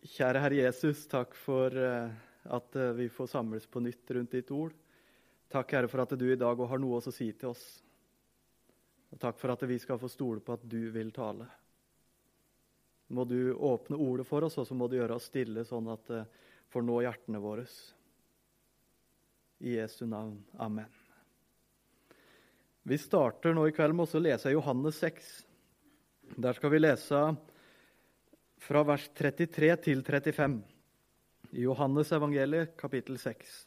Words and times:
Kjære 0.00 0.40
Herre 0.40 0.56
Jesus, 0.62 1.02
takk 1.12 1.34
for 1.36 1.74
eh, 1.76 2.12
at 2.48 2.76
eh, 2.76 2.92
vi 2.96 3.08
får 3.12 3.26
samles 3.34 3.66
på 3.68 3.82
nytt 3.84 4.10
rundt 4.16 4.32
ditt 4.32 4.50
ord. 4.56 4.72
Takk, 5.52 5.74
Herre, 5.76 5.90
for 5.92 6.00
at 6.00 6.14
du 6.16 6.24
i 6.24 6.38
dag 6.40 6.56
òg 6.56 6.70
har 6.70 6.80
noe 6.80 7.02
å 7.02 7.12
si 7.12 7.26
til 7.36 7.50
oss. 7.50 7.64
Og 9.12 9.20
takk 9.20 9.36
for 9.36 9.52
at 9.52 9.66
vi 9.68 9.76
skal 9.82 10.00
få 10.00 10.08
stole 10.08 10.40
på 10.40 10.56
at 10.56 10.64
du 10.64 10.88
vil 10.94 11.10
tale. 11.12 11.44
Må 13.12 13.26
du 13.28 13.52
åpne 13.52 13.98
ordet 14.00 14.24
for 14.24 14.46
oss, 14.46 14.56
og 14.62 14.68
så 14.70 14.78
må 14.78 14.88
du 14.88 14.96
gjøre 14.96 15.18
oss 15.18 15.28
stille, 15.28 15.66
sånn 15.68 15.92
at 15.92 16.08
det 16.08 16.22
får 16.72 16.86
nå 16.86 16.96
hjertene 17.04 17.42
våre. 17.42 17.66
I 19.60 19.76
Jesu 19.76 20.06
navn. 20.08 20.38
Amen. 20.56 20.88
Vi 22.88 22.96
starter 22.96 23.52
nå 23.52 23.66
i 23.68 23.76
kveld 23.76 23.98
med 23.98 24.16
å 24.16 24.24
lese 24.24 24.54
Johannes 24.54 25.04
6. 25.04 25.30
Der 26.40 26.56
skal 26.56 26.72
vi 26.72 26.80
lese 26.80 27.24
fra 28.60 28.82
vers 28.84 29.08
33 29.16 29.72
til 29.86 30.02
35 30.04 30.60
i 31.56 31.64
Johannes 31.64 32.12
evangeliet, 32.14 32.76
kapittel 32.78 33.16
6. 33.18 33.64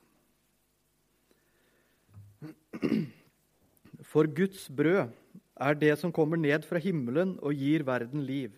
For 4.08 4.30
Guds 4.30 4.68
brød 4.70 5.09
er 5.54 5.80
det 5.80 5.95
som 5.99 6.13
kommer 6.13 6.40
ned 6.40 6.66
fra 6.68 6.80
himmelen 6.82 7.35
og 7.41 7.58
gir 7.58 7.84
verden 7.88 8.23
liv. 8.27 8.54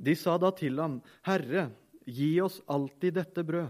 De 0.00 0.14
sa 0.16 0.36
da 0.40 0.52
til 0.56 0.78
ham, 0.80 1.00
Herre, 1.26 1.68
gi 2.06 2.32
oss 2.40 2.60
alltid 2.68 3.18
dette 3.18 3.44
brød. 3.44 3.68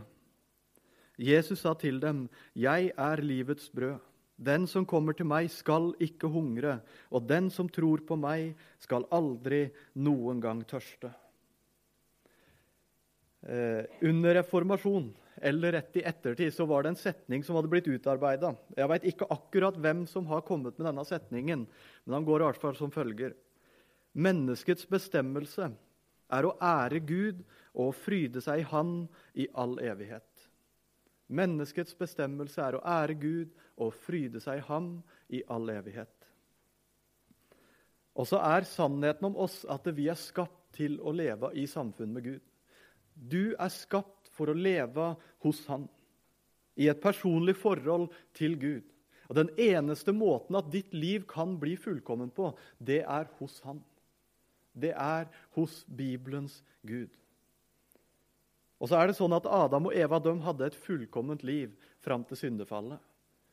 Jesus 1.20 1.60
sa 1.64 1.74
til 1.74 2.00
dem, 2.00 2.28
Jeg 2.54 2.92
er 2.96 3.22
livets 3.22 3.68
brød. 3.68 3.98
Den 4.40 4.64
som 4.66 4.86
kommer 4.88 5.12
til 5.12 5.28
meg, 5.28 5.50
skal 5.52 5.92
ikke 6.00 6.30
hungre, 6.32 6.78
og 7.12 7.26
den 7.28 7.50
som 7.52 7.68
tror 7.68 8.00
på 8.08 8.16
meg, 8.16 8.54
skal 8.80 9.04
aldri 9.12 9.66
noen 9.94 10.40
gang 10.40 10.62
tørste. 10.64 11.12
Eh, 13.50 13.84
under 14.00 14.34
reformasjon, 14.34 15.14
eller 15.42 15.72
rett 15.72 15.96
i 15.96 16.02
ettertid, 16.06 16.54
så 16.54 16.64
var 16.70 16.82
det 16.82 16.92
en 16.92 16.98
setning 17.00 17.42
som 17.42 17.56
hadde 17.58 17.70
blitt 17.72 17.88
utarbeida. 17.90 18.52
Jeg 18.78 18.90
veit 18.92 19.06
ikke 19.10 19.26
akkurat 19.34 19.78
hvem 19.80 20.04
som 20.06 20.28
har 20.30 20.44
kommet 20.46 20.76
med 20.78 20.86
denne 20.86 21.02
setningen, 21.08 21.64
men 22.04 22.14
han 22.14 22.26
går 22.28 22.44
i 22.44 22.46
hvert 22.46 22.60
fall 22.62 22.76
som 22.78 22.92
følger. 22.94 23.34
Menneskets 24.14 24.86
bestemmelse 24.90 25.66
er 26.30 26.46
å 26.46 26.52
ære 26.62 27.00
Gud 27.02 27.40
og 27.74 27.90
fryde 27.98 28.42
seg 28.44 28.62
i 28.62 28.68
Han 28.70 28.92
i 29.34 29.48
all 29.58 29.74
evighet. 29.82 30.28
Menneskets 31.26 31.96
bestemmelse 31.98 32.62
er 32.62 32.78
å 32.78 32.84
ære 32.86 33.16
Gud 33.18 33.56
og 33.82 33.96
fryde 34.06 34.42
seg 34.44 34.60
i 34.60 34.66
Ham 34.68 34.92
i 35.26 35.42
all 35.50 35.66
evighet. 35.74 36.14
Og 38.14 38.30
så 38.30 38.38
er 38.46 38.68
sannheten 38.68 39.26
om 39.26 39.42
oss 39.42 39.64
at 39.66 39.90
vi 39.96 40.06
er 40.10 40.18
skapt 40.18 40.70
til 40.78 41.00
å 41.02 41.10
leve 41.10 41.50
i 41.58 41.66
samfunn 41.66 42.14
med 42.14 42.28
Gud. 42.30 42.49
Du 43.20 43.52
er 43.52 43.72
skapt 43.72 44.30
for 44.32 44.48
å 44.48 44.56
leve 44.56 45.12
hos 45.44 45.60
Han, 45.68 45.84
i 46.80 46.88
et 46.88 47.02
personlig 47.02 47.58
forhold 47.60 48.08
til 48.36 48.56
Gud. 48.56 48.86
Og 49.28 49.36
Den 49.36 49.50
eneste 49.60 50.14
måten 50.16 50.56
at 50.58 50.72
ditt 50.72 50.94
liv 50.96 51.26
kan 51.28 51.54
bli 51.60 51.76
fullkommen 51.78 52.32
på, 52.34 52.50
det 52.78 53.02
er 53.04 53.28
hos 53.38 53.60
Han. 53.66 53.82
Det 54.72 54.94
er 54.96 55.28
hos 55.54 55.84
Bibelens 55.86 56.62
Gud. 56.86 57.10
Og 58.80 58.88
så 58.88 58.96
er 58.96 59.10
det 59.10 59.18
sånn 59.18 59.34
at 59.36 59.46
Adam 59.46 59.90
og 59.90 59.94
Eva 59.94 60.18
de 60.24 60.32
hadde 60.40 60.70
et 60.70 60.78
fullkomment 60.86 61.42
liv 61.44 61.74
fram 62.00 62.24
til 62.24 62.38
syndefallet. 62.40 62.98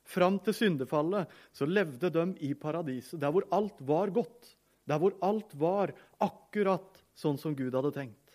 Fram 0.08 0.38
til 0.40 0.56
syndefallet 0.56 1.34
så 1.52 1.68
levde 1.68 2.10
de 2.16 2.24
i 2.48 2.54
paradiset, 2.56 3.20
der 3.20 3.34
hvor 3.36 3.44
alt 3.52 3.82
var 3.84 4.14
godt. 4.16 4.54
Der 4.88 5.02
hvor 5.02 5.18
alt 5.20 5.52
var 5.60 5.92
akkurat 6.24 7.04
sånn 7.18 7.36
som 7.42 7.58
Gud 7.58 7.76
hadde 7.76 7.92
tenkt. 7.92 8.27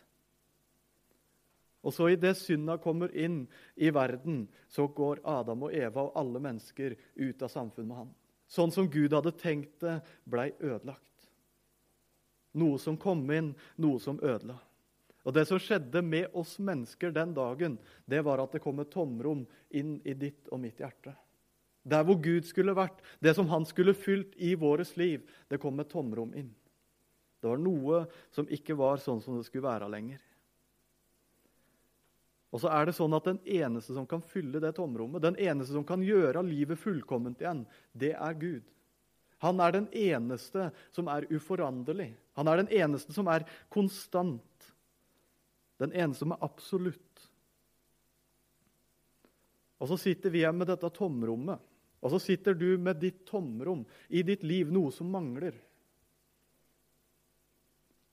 Og 1.82 1.94
så 1.94 2.12
Idet 2.12 2.36
synda 2.38 2.76
kommer 2.78 3.10
inn 3.18 3.44
i 3.74 3.90
verden, 3.90 4.44
så 4.70 4.86
går 4.86 5.22
Adam 5.26 5.66
og 5.66 5.74
Eva 5.74 6.06
og 6.06 6.18
alle 6.18 6.42
mennesker 6.42 6.94
ut 7.18 7.42
av 7.42 7.50
samfunnet 7.50 7.88
med 7.88 7.96
han. 8.04 8.12
Sånn 8.52 8.74
som 8.74 8.90
Gud 8.90 9.14
hadde 9.16 9.32
tenkt 9.34 9.80
det, 9.82 9.96
blei 10.28 10.52
ødelagt. 10.60 11.08
Noe 12.60 12.78
som 12.78 12.98
kom 13.00 13.24
inn, 13.32 13.54
noe 13.80 14.00
som 14.02 14.20
ødela. 14.20 14.58
Og 15.22 15.34
Det 15.34 15.46
som 15.46 15.60
skjedde 15.62 16.02
med 16.02 16.34
oss 16.34 16.56
mennesker 16.58 17.12
den 17.14 17.34
dagen, 17.34 17.78
det 18.10 18.22
var 18.26 18.42
at 18.42 18.52
det 18.52 18.62
kom 18.62 18.80
et 18.82 18.90
tomrom 18.90 19.44
inn 19.70 20.00
i 20.04 20.14
ditt 20.18 20.50
og 20.50 20.60
mitt 20.60 20.82
hjerte. 20.82 21.14
Der 21.82 22.04
hvor 22.06 22.18
Gud 22.22 22.46
skulle 22.46 22.74
vært, 22.74 23.00
det 23.22 23.34
som 23.34 23.48
han 23.50 23.64
skulle 23.66 23.94
fylt 23.94 24.34
i 24.36 24.54
våres 24.54 24.96
liv, 24.96 25.22
det 25.50 25.60
kom 25.62 25.80
et 25.80 25.90
tomrom 25.90 26.34
inn. 26.34 26.50
Det 27.42 27.50
var 27.50 27.58
noe 27.58 28.04
som 28.30 28.46
ikke 28.46 28.76
var 28.78 29.02
sånn 29.02 29.22
som 29.22 29.38
det 29.38 29.46
skulle 29.48 29.66
være 29.66 29.90
lenger. 29.90 30.20
Og 32.52 32.60
så 32.60 32.68
er 32.68 32.86
det 32.86 32.94
sånn 32.98 33.16
at 33.16 33.24
Den 33.24 33.40
eneste 33.48 33.96
som 33.96 34.06
kan 34.08 34.20
fylle 34.20 34.60
det 34.60 34.74
tomrommet, 34.76 35.24
den 35.24 35.38
eneste 35.40 35.72
som 35.72 35.86
kan 35.88 36.04
gjøre 36.04 36.44
livet 36.44 36.80
fullkomment 36.80 37.40
igjen, 37.40 37.64
det 37.96 38.12
er 38.12 38.36
Gud. 38.36 38.68
Han 39.42 39.58
er 39.58 39.72
den 39.74 39.88
eneste 39.96 40.68
som 40.94 41.08
er 41.10 41.26
uforanderlig. 41.32 42.12
Han 42.38 42.48
er 42.48 42.60
den 42.62 42.70
eneste 42.70 43.14
som 43.16 43.26
er 43.32 43.46
konstant. 43.72 44.68
Den 45.82 45.96
eneste 45.96 46.22
som 46.22 46.36
er 46.36 46.44
absolutt. 46.46 47.24
Og 49.82 49.90
så 49.90 49.98
sitter 49.98 50.30
vi 50.30 50.44
her 50.44 50.54
med 50.54 50.70
dette 50.70 50.92
tomrommet. 50.94 51.58
Og 52.02 52.14
så 52.14 52.20
sitter 52.22 52.54
du 52.54 52.76
med 52.78 53.00
ditt 53.02 53.24
tomrom 53.26 53.82
i 54.10 54.22
ditt 54.26 54.44
liv, 54.46 54.70
noe 54.70 54.92
som 54.94 55.10
mangler. 55.10 55.56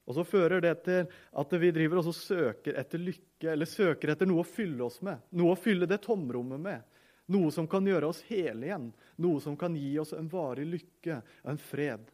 Og 0.09 0.15
så 0.17 0.25
fører 0.25 0.63
det 0.65 0.73
til 0.87 1.03
at 1.37 1.51
vi 1.61 1.69
driver 1.69 2.01
og 2.01 2.15
søker 2.17 2.79
etter 2.81 3.01
lykke, 3.01 3.51
eller 3.51 3.69
søker 3.69 4.15
etter 4.15 4.29
noe 4.29 4.41
å 4.41 4.47
fylle 4.47 4.87
oss 4.87 5.03
med. 5.05 5.21
Noe 5.37 5.53
å 5.53 5.59
fylle 5.59 5.85
det 5.89 6.01
tomrommet 6.01 6.63
med. 6.63 6.87
Noe 7.29 7.51
som 7.53 7.67
kan 7.69 7.85
gjøre 7.85 8.09
oss 8.09 8.23
hele 8.25 8.65
igjen. 8.65 8.87
Noe 9.21 9.41
som 9.43 9.53
kan 9.57 9.75
gi 9.77 9.91
oss 10.01 10.15
en 10.17 10.31
varig 10.31 10.65
lykke, 10.65 11.19
en 11.45 11.61
fred. 11.61 12.07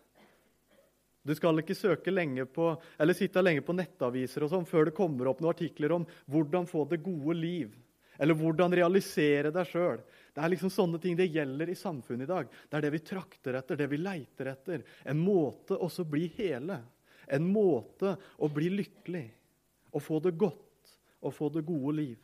Du 1.23 1.31
skal 1.39 1.63
ikke 1.63 1.77
søke 1.77 2.11
lenge 2.11 2.43
på, 2.51 2.67
eller 2.99 3.15
sitte 3.17 3.41
lenge 3.41 3.63
på 3.65 3.73
nettaviser 3.73 4.43
og 4.45 4.51
sånn 4.51 4.67
før 4.69 4.89
det 4.89 4.97
kommer 4.97 5.31
opp 5.31 5.39
noen 5.39 5.55
artikler 5.55 5.95
om 5.95 6.03
hvordan 6.29 6.67
få 6.69 6.83
det 6.91 6.99
gode 7.05 7.37
liv. 7.39 7.71
Eller 8.19 8.35
hvordan 8.37 8.75
realisere 8.75 9.53
deg 9.55 9.71
sjøl. 9.71 10.03
Det 10.35 10.43
er 10.43 10.51
liksom 10.51 10.71
sånne 10.71 10.99
ting 10.99 11.15
det 11.15 11.31
gjelder 11.31 11.71
i 11.71 11.77
samfunnet 11.79 12.27
i 12.27 12.33
dag. 12.33 12.51
Det 12.51 12.77
er 12.77 12.85
det 12.85 12.91
vi 12.93 13.01
trakter 13.07 13.55
etter, 13.55 13.79
det 13.79 13.87
vi 13.87 14.01
leiter 14.03 14.51
etter. 14.51 14.83
En 15.07 15.23
måte 15.23 15.79
også 15.79 16.03
bli 16.07 16.27
hele. 16.35 16.81
En 17.33 17.47
måte 17.49 18.15
å 18.37 18.49
bli 18.51 18.69
lykkelig. 18.73 19.25
Å 19.95 20.01
få 20.03 20.19
det 20.19 20.35
godt, 20.37 20.95
å 21.23 21.31
få 21.31 21.49
det 21.53 21.63
gode 21.65 21.95
liv. 21.97 22.17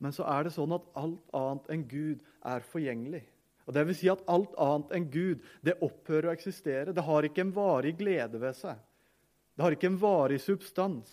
Men 0.00 0.12
så 0.12 0.26
er 0.28 0.46
det 0.46 0.54
sånn 0.56 0.74
at 0.76 0.88
alt 0.98 1.36
annet 1.36 1.70
enn 1.72 1.84
Gud 1.88 2.24
er 2.44 2.64
forgjengelig. 2.68 3.22
Og 3.66 3.74
det 3.74 3.82
vil 3.88 3.96
si 3.98 4.10
at 4.12 4.24
alt 4.30 4.52
annet 4.62 4.92
enn 4.94 5.06
Gud 5.10 5.46
det 5.66 5.78
opphører 5.82 6.30
å 6.30 6.34
eksistere. 6.36 6.94
Det 6.94 7.04
har 7.04 7.26
ikke 7.26 7.42
en 7.42 7.54
varig 7.56 7.96
glede 7.98 8.40
ved 8.40 8.54
seg. 8.58 8.78
Det 9.56 9.64
har 9.64 9.74
ikke 9.74 9.90
en 9.90 10.00
varig 10.00 10.38
substans. 10.44 11.10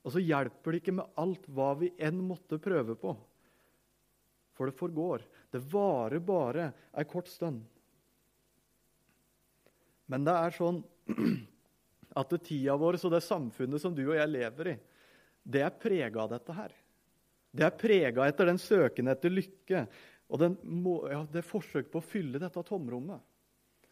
Og 0.00 0.14
så 0.14 0.22
hjelper 0.24 0.72
det 0.72 0.80
ikke 0.80 0.96
med 0.96 1.20
alt 1.20 1.44
hva 1.52 1.74
vi 1.78 1.92
enn 2.00 2.22
måtte 2.24 2.58
prøve 2.62 2.96
på. 2.98 3.12
For 4.56 4.68
det 4.68 4.78
forgår. 4.78 5.22
Det 5.52 5.60
varer 5.72 6.24
bare 6.24 6.70
ei 6.96 7.06
kort 7.08 7.28
stund. 7.30 7.62
Men 10.10 10.26
det 10.26 10.34
er 10.34 10.56
sånn 10.56 10.82
at 12.20 12.32
det 12.34 12.42
tida 12.48 12.76
vår 12.80 12.98
og 12.98 13.14
det 13.14 13.22
samfunnet 13.24 13.82
som 13.82 13.94
du 13.94 14.04
og 14.08 14.16
jeg 14.18 14.30
lever 14.30 14.72
i, 14.72 14.78
det 15.50 15.64
er 15.64 15.76
prega 15.80 16.24
av 16.24 16.32
dette 16.34 16.54
her. 16.54 16.72
Det 17.50 17.66
er 17.66 17.78
prega 17.78 18.26
etter 18.28 18.50
den 18.50 18.60
søken 18.62 19.10
etter 19.10 19.32
lykke, 19.32 19.84
og 20.30 20.44
må, 20.62 21.00
ja, 21.10 21.24
det 21.26 21.40
er 21.42 21.46
forsøk 21.46 21.88
på 21.90 21.98
å 21.98 22.06
fylle 22.06 22.38
dette 22.42 22.62
tomrommet. 22.66 23.22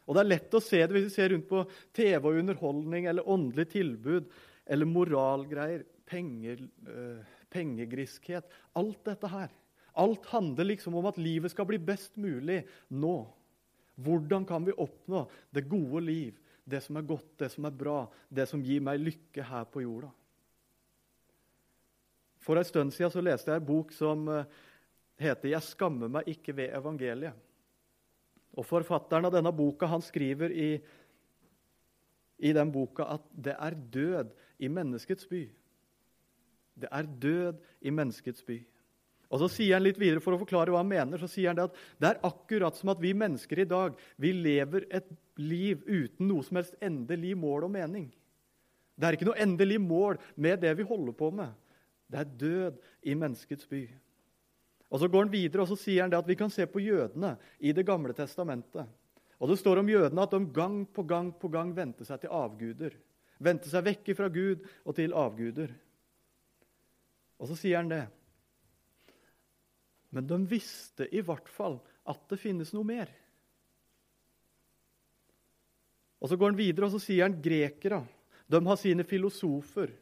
Og 0.09 0.17
Det 0.17 0.23
er 0.23 0.31
lett 0.31 0.55
å 0.57 0.65
se 0.65 0.79
det 0.81 0.95
hvis 0.95 1.09
vi 1.11 1.15
ser 1.17 1.33
rundt 1.35 1.49
på 1.51 1.65
TV 1.93 2.31
og 2.31 2.39
underholdning 2.41 3.09
eller 3.11 3.27
åndelig 3.29 3.67
tilbud 3.75 4.31
eller 4.69 4.89
moralgreier, 4.89 5.83
penger, 6.09 6.63
øh, 6.89 7.19
pengegriskhet. 7.53 8.47
Alt 8.79 9.03
dette 9.05 9.29
her. 9.29 9.51
Alt 9.99 10.29
handler 10.31 10.71
liksom 10.71 10.97
om 10.97 11.09
at 11.11 11.19
livet 11.21 11.53
skal 11.53 11.69
bli 11.69 11.81
best 11.83 12.17
mulig 12.17 12.63
nå. 12.89 13.17
Hvordan 13.99 14.47
kan 14.47 14.63
vi 14.67 14.77
oppnå 14.79 15.25
det 15.51 15.67
gode 15.69 16.05
liv, 16.07 16.39
det 16.69 16.81
som 16.85 16.97
er 17.01 17.07
godt, 17.09 17.33
det 17.41 17.51
som 17.51 17.67
er 17.67 17.75
bra, 17.75 18.05
det 18.31 18.47
som 18.47 18.63
gir 18.63 18.83
meg 18.85 19.01
lykke 19.03 19.43
her 19.43 19.67
på 19.67 19.83
jorda? 19.83 20.13
For 22.39 22.57
en 22.57 22.65
stund 22.65 22.95
siden 22.95 23.13
så 23.13 23.25
leste 23.25 23.51
jeg 23.51 23.61
en 23.61 23.67
bok 23.69 23.93
som 23.93 24.29
øh, 24.29 24.45
heter 25.19 25.49
'Jeg 25.49 25.63
skammer 25.63 26.09
meg 26.09 26.29
ikke 26.29 26.57
ved 26.57 26.71
evangeliet'. 26.73 27.37
Og 28.57 28.67
Forfatteren 28.67 29.25
av 29.25 29.33
denne 29.33 29.53
boka 29.53 29.87
han 29.87 30.03
skriver 30.03 30.51
i, 30.51 30.81
i 32.39 32.53
den 32.53 32.73
boka 32.73 33.03
at 33.03 33.27
det 33.35 33.57
er 33.59 33.75
død 33.75 34.33
i 34.59 34.69
menneskets 34.69 35.27
by. 35.27 35.45
Det 36.81 36.89
er 36.91 37.03
død 37.03 37.61
i 37.81 37.91
menneskets 37.91 38.43
by. 38.43 38.59
Og 39.29 39.43
så 39.43 39.49
sier 39.53 39.77
han 39.77 39.85
litt 39.85 39.99
videre 40.01 40.23
For 40.25 40.35
å 40.35 40.41
forklare 40.41 40.73
hva 40.73 40.81
han 40.81 40.89
mener, 40.89 41.21
så 41.21 41.29
sier 41.29 41.51
han 41.51 41.59
det 41.59 41.69
at 41.69 41.81
det 42.01 42.11
er 42.11 42.23
akkurat 42.29 42.77
som 42.79 42.93
at 42.95 43.03
vi 43.03 43.13
mennesker 43.17 43.61
i 43.61 43.69
dag 43.69 43.97
vi 44.17 44.33
lever 44.33 44.89
et 44.89 45.09
liv 45.39 45.83
uten 45.87 46.31
noe 46.31 46.45
som 46.47 46.61
helst 46.61 46.79
endelig 46.85 47.35
mål 47.39 47.69
og 47.69 47.75
mening. 47.77 48.09
Det 48.99 49.07
er 49.07 49.15
ikke 49.15 49.29
noe 49.29 49.39
endelig 49.39 49.79
mål 49.83 50.19
med 50.35 50.63
det 50.65 50.73
vi 50.81 50.87
holder 50.89 51.15
på 51.15 51.31
med. 51.31 51.53
Det 52.09 52.23
er 52.23 52.37
død 52.41 52.79
i 53.07 53.15
menneskets 53.15 53.69
by. 53.69 53.85
Og 54.89 55.01
Så 55.01 55.11
går 55.13 55.27
han 55.27 55.33
videre 55.33 55.63
og 55.63 55.69
så 55.69 55.77
sier 55.77 56.03
han 56.03 56.11
det 56.11 56.19
at 56.19 56.29
vi 56.29 56.39
kan 56.39 56.51
se 56.51 56.65
på 56.67 56.81
jødene 56.81 57.37
i 57.61 57.73
Det 57.77 57.85
gamle 57.87 58.17
testamentet. 58.17 58.89
Og 59.39 59.49
Det 59.49 59.59
står 59.61 59.79
om 59.79 59.89
jødene 59.89 60.23
at 60.23 60.31
de 60.31 60.41
gang 60.47 60.87
på 60.87 61.03
gang 61.03 61.33
på 61.33 61.49
gang 61.49 61.77
vendte 61.77 62.05
seg 62.05 62.21
til 62.21 62.33
avguder. 62.33 62.97
Vendte 63.39 63.69
seg 63.71 63.85
vekk 63.85 64.17
fra 64.17 64.29
Gud 64.29 64.65
og 64.85 64.97
til 64.97 65.15
avguder. 65.15 65.71
Og 67.39 67.47
så 67.47 67.55
sier 67.55 67.77
han 67.77 67.93
det. 67.93 68.07
Men 70.15 70.27
de 70.27 70.39
visste 70.49 71.09
i 71.13 71.21
hvert 71.25 71.49
fall 71.53 71.79
at 72.09 72.21
det 72.31 72.41
finnes 72.41 72.73
noe 72.73 72.87
mer. 72.89 73.11
Og 76.19 76.31
Så 76.31 76.37
går 76.37 76.53
han 76.53 76.59
videre 76.59 76.89
og 76.89 76.95
så 76.97 77.03
sier 77.03 77.29
han 77.29 77.41
grekere. 77.43 78.01
De 78.49 78.61
har 78.65 78.79
sine 78.81 79.05
filosofer. 79.07 79.93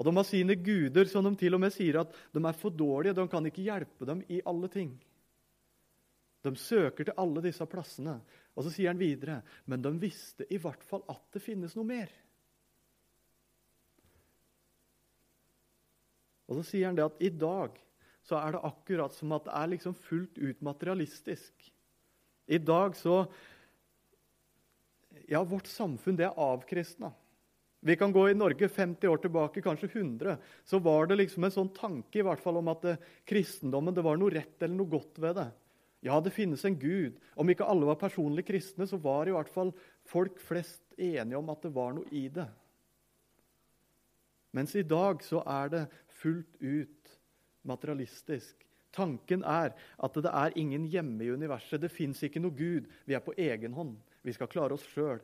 Og 0.00 0.06
de 0.08 0.12
har 0.16 0.24
sine 0.24 0.56
guder 0.56 1.08
som 1.08 1.24
de 1.24 1.32
til 1.38 1.54
og 1.54 1.62
med 1.62 1.72
sier 1.74 2.00
at 2.00 2.12
de 2.32 2.42
er 2.42 2.56
for 2.56 2.72
dårlige. 2.72 3.16
De 3.16 3.26
kan 3.28 3.46
ikke 3.46 3.64
hjelpe 3.64 4.08
dem 4.08 4.24
i 4.28 4.40
alle 4.48 4.68
ting. 4.72 4.94
De 6.40 6.52
søker 6.56 7.04
til 7.04 7.20
alle 7.20 7.42
disse 7.44 7.64
plassene. 7.68 8.16
Og 8.56 8.64
så 8.64 8.72
sier 8.72 8.90
han 8.90 9.00
videre 9.00 9.40
men 9.68 9.84
de 9.84 9.92
visste 10.00 10.48
i 10.50 10.58
hvert 10.60 10.82
fall 10.84 11.04
at 11.08 11.22
det 11.36 11.44
finnes 11.44 11.76
noe 11.76 11.88
mer. 11.88 12.10
Og 16.50 16.58
så 16.58 16.66
sier 16.72 16.88
han 16.88 16.98
det 16.98 17.06
at 17.06 17.20
i 17.22 17.30
dag 17.30 17.76
så 18.30 18.38
er 18.38 18.54
det 18.54 18.64
akkurat 18.66 19.14
som 19.16 19.32
at 19.34 19.48
det 19.48 19.54
er 19.58 19.72
liksom 19.72 19.96
fullt 20.06 20.38
ut 20.38 20.60
materialistisk. 20.62 21.72
I 22.50 22.58
dag 22.58 22.98
så 22.98 23.24
Ja, 25.30 25.42
vårt 25.46 25.66
samfunn 25.66 26.16
det 26.18 26.24
er 26.26 26.38
avkristna. 26.38 27.10
Vi 27.80 27.94
kan 27.96 28.12
gå 28.12 28.24
i 28.28 28.34
Norge 28.34 28.68
50 28.68 29.08
år 29.08 29.20
tilbake, 29.22 29.62
kanskje 29.62 29.88
100. 29.88 30.36
Så 30.64 30.78
var 30.82 31.06
det 31.06 31.16
liksom 31.16 31.44
en 31.46 31.54
sånn 31.54 31.70
tanke 31.74 32.20
i 32.20 32.24
hvert 32.26 32.42
fall 32.42 32.58
om 32.60 32.68
at 32.72 32.82
det, 32.82 32.94
kristendommen 33.26 33.94
det 33.94 34.04
var 34.04 34.18
noe 34.20 34.32
rett 34.34 34.62
eller 34.62 34.76
noe 34.76 34.90
godt 34.90 35.20
ved 35.22 35.38
det. 35.38 35.46
Ja, 36.04 36.18
det 36.20 36.34
finnes 36.34 36.64
en 36.64 36.78
Gud. 36.80 37.18
Om 37.34 37.52
ikke 37.52 37.66
alle 37.68 37.88
var 37.88 37.98
personlig 38.00 38.46
kristne, 38.48 38.86
så 38.88 38.98
var 39.00 39.28
i 39.28 39.34
hvert 39.34 39.50
fall 39.52 39.72
folk 40.08 40.38
flest 40.42 40.82
enige 40.98 41.38
om 41.40 41.50
at 41.52 41.64
det 41.64 41.72
var 41.76 41.94
noe 41.96 42.08
i 42.12 42.26
det. 42.32 42.48
Mens 44.56 44.74
i 44.76 44.84
dag 44.84 45.22
så 45.24 45.44
er 45.46 45.72
det 45.72 45.84
fullt 46.20 46.60
ut 46.60 46.99
materialistisk. 47.68 48.66
Tanken 48.94 49.44
er 49.46 49.74
at 49.74 50.16
det 50.18 50.30
er 50.30 50.56
ingen 50.58 50.86
hjemme 50.90 51.24
i 51.24 51.30
universet. 51.30 51.80
Det 51.82 51.92
fins 51.94 52.22
ikke 52.26 52.42
noe 52.42 52.56
Gud. 52.56 52.88
Vi 53.06 53.14
er 53.14 53.22
på 53.22 53.36
egen 53.38 53.76
hånd. 53.76 53.94
Vi 54.26 54.34
skal 54.34 54.50
klare 54.50 54.74
oss 54.74 54.86
sjøl. 54.90 55.20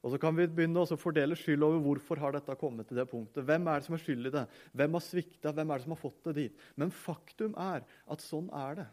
Og 0.00 0.14
Så 0.14 0.20
kan 0.20 0.32
vi 0.36 0.46
begynne 0.48 0.80
å 0.80 0.96
fordele 0.96 1.36
skyld 1.36 1.64
over 1.64 1.82
hvorfor 1.84 2.20
har 2.22 2.32
dette 2.32 2.56
kommet 2.60 2.88
til 2.88 2.96
det 2.96 3.08
punktet. 3.10 3.44
Hvem 3.44 3.68
er 3.68 3.80
det 3.80 3.88
som 3.88 3.96
er 3.96 4.00
skyld 4.00 4.30
i 4.30 4.32
det? 4.32 4.46
Hvem 4.72 4.96
har 4.96 5.04
svikta? 5.04 5.52
Hvem 5.52 5.70
er 5.70 5.76
det 5.76 5.84
som 5.84 5.92
har 5.92 6.00
fått 6.00 6.22
det 6.28 6.36
dit? 6.38 6.62
Men 6.80 6.94
faktum 6.94 7.52
er 7.60 7.84
at 7.84 8.24
sånn 8.24 8.48
er 8.62 8.80
det. 8.80 8.88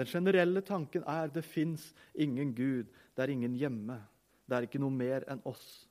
Den 0.00 0.08
generelle 0.08 0.62
tanken 0.64 1.04
er 1.04 1.28
det 1.28 1.44
fins 1.44 1.90
ingen 2.16 2.54
Gud, 2.56 2.88
det 3.12 3.26
er 3.26 3.32
ingen 3.34 3.52
hjemme. 3.60 3.98
Det 4.48 4.56
er 4.56 4.64
ikke 4.64 4.80
noe 4.80 4.94
mer 4.94 5.26
enn 5.28 5.42
oss. 5.44 5.84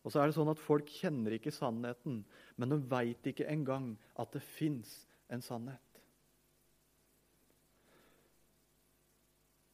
Og 0.00 0.12
så 0.12 0.22
er 0.22 0.30
det 0.30 0.36
sånn 0.36 0.50
at 0.52 0.62
Folk 0.62 0.88
kjenner 0.88 1.36
ikke 1.36 1.52
sannheten, 1.52 2.22
men 2.56 2.72
de 2.72 2.80
veit 2.90 3.26
ikke 3.28 3.48
engang 3.52 3.92
at 4.20 4.32
det 4.32 4.42
fins 4.44 4.94
en 5.28 5.44
sannhet. 5.44 5.80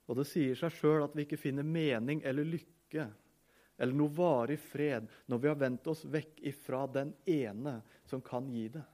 Og 0.06 0.18
det 0.20 0.26
sier 0.30 0.58
seg 0.58 0.74
sjøl 0.74 1.04
at 1.04 1.14
vi 1.18 1.26
ikke 1.26 1.38
finner 1.40 1.66
mening 1.66 2.20
eller 2.26 2.46
lykke 2.46 3.08
eller 3.76 3.96
noe 3.96 4.12
varig 4.14 4.58
fred 4.62 5.08
når 5.28 5.40
vi 5.42 5.50
har 5.50 5.58
vendt 5.60 5.88
oss 5.90 6.04
vekk 6.08 6.40
ifra 6.48 6.84
den 6.88 7.12
ene 7.28 7.80
som 8.08 8.22
kan 8.24 8.46
gi 8.48 8.68
det. 8.72 8.84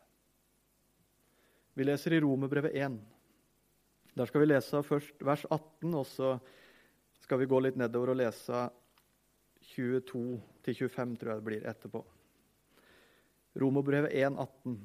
Vi 1.74 1.84
leser 1.86 2.16
i 2.16 2.20
Romerbrevet 2.20 2.74
1. 2.76 2.96
Der 4.12 4.28
skal 4.28 4.42
vi 4.42 4.48
lese 4.50 4.82
først 4.84 5.22
vers 5.24 5.44
18, 5.48 5.94
og 5.94 6.04
så 6.08 6.34
skal 7.22 7.40
vi 7.40 7.48
gå 7.48 7.60
litt 7.64 7.78
nedover 7.80 8.12
og 8.12 8.18
lese 8.20 8.66
22 9.74 10.40
25, 10.64 11.16
tror 11.18 11.32
jeg 11.32 11.40
det 11.40 11.46
blir, 11.46 11.64
etterpå. 11.68 12.02
Romerbrevet 13.58 14.12
1, 14.12 14.38
18. 14.38 14.76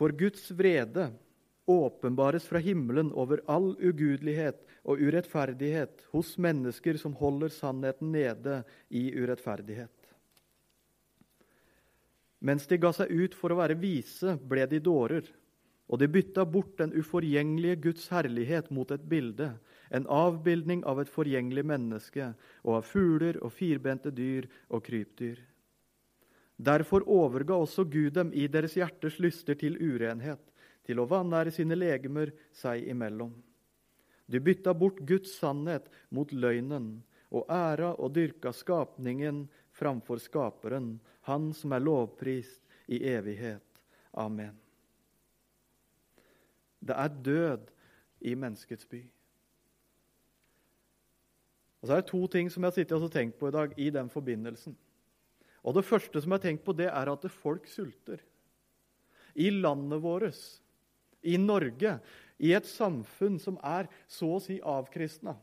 For 0.00 0.14
Guds 0.16 0.46
vrede 0.56 1.10
åpenbares 1.70 2.46
fra 2.48 2.58
himmelen 2.58 3.12
over 3.12 3.42
all 3.46 3.74
ugudelighet 3.76 4.62
og 4.88 5.02
urettferdighet 5.02 6.06
hos 6.14 6.32
mennesker 6.40 6.96
som 7.00 7.12
holder 7.18 7.52
sannheten 7.52 8.12
nede 8.14 8.62
i 8.88 9.10
urettferdighet. 9.12 9.92
Mens 12.40 12.64
de 12.66 12.78
ga 12.80 12.94
seg 12.96 13.12
ut 13.12 13.36
for 13.36 13.52
å 13.52 13.58
være 13.60 13.76
vise, 13.76 14.38
ble 14.40 14.64
de 14.70 14.80
dårer, 14.80 15.26
og 15.90 16.00
de 16.00 16.08
bytta 16.08 16.46
bort 16.48 16.78
den 16.80 16.94
uforgjengelige 16.96 17.82
Guds 17.84 18.06
herlighet 18.08 18.70
mot 18.72 18.88
et 18.94 19.04
bilde, 19.04 19.50
en 19.90 20.06
avbildning 20.06 20.84
av 20.86 21.00
et 21.02 21.10
forgjengelig 21.10 21.64
menneske 21.66 22.32
og 22.62 22.80
av 22.80 22.86
fugler 22.86 23.40
og 23.42 23.52
firbente 23.54 24.12
dyr 24.14 24.46
og 24.68 24.84
krypdyr. 24.86 25.38
Derfor 26.60 27.06
overga 27.08 27.56
også 27.56 27.86
Gud 27.88 28.14
dem 28.18 28.32
i 28.36 28.46
deres 28.46 28.76
hjertes 28.76 29.18
lyster 29.18 29.56
til 29.58 29.78
urenhet 29.80 30.42
til 30.86 31.00
å 31.00 31.08
vanære 31.08 31.52
sine 31.54 31.78
legemer 31.78 32.32
seg 32.56 32.86
imellom. 32.90 33.32
De 34.30 34.38
bytta 34.38 34.74
bort 34.76 35.00
Guds 35.08 35.32
sannhet 35.40 35.88
mot 36.14 36.30
løgnen 36.32 37.00
og 37.30 37.48
æra 37.50 37.94
og 37.96 38.12
dyrka 38.14 38.52
skapningen 38.54 39.46
framfor 39.74 40.20
Skaperen, 40.22 41.00
Han 41.22 41.52
som 41.52 41.72
er 41.72 41.82
lovprist 41.84 42.62
i 42.88 43.02
evighet. 43.06 43.64
Amen. 44.12 44.56
Det 46.80 46.96
er 46.96 47.08
død 47.08 47.70
i 48.20 48.34
menneskets 48.34 48.88
by. 48.88 49.02
Og 51.80 51.88
så 51.88 51.96
er 51.96 52.02
det 52.02 52.10
to 52.10 52.20
ting 52.28 52.50
som 52.52 52.64
jeg 52.64 52.86
har 52.90 52.96
og 53.00 53.12
tenkt 53.12 53.38
på 53.40 53.48
i 53.48 53.54
dag 53.54 53.74
i 53.80 53.90
den 53.90 54.08
forbindelsen. 54.12 54.76
Og 55.64 55.74
Det 55.74 55.84
første 55.84 56.20
som 56.20 56.32
jeg 56.32 56.38
har 56.38 56.46
tenkt 56.48 56.64
på, 56.64 56.72
det 56.72 56.88
er 56.88 57.12
at 57.12 57.30
folk 57.30 57.66
sulter. 57.68 58.20
I 59.34 59.50
landet 59.50 60.02
vårt 60.02 60.36
i 61.22 61.36
Norge, 61.36 62.00
i 62.40 62.52
et 62.56 62.66
samfunn 62.66 63.38
som 63.38 63.58
er 63.62 63.88
så 64.08 64.36
å 64.36 64.40
si 64.40 64.58
avkristna. 64.60 65.36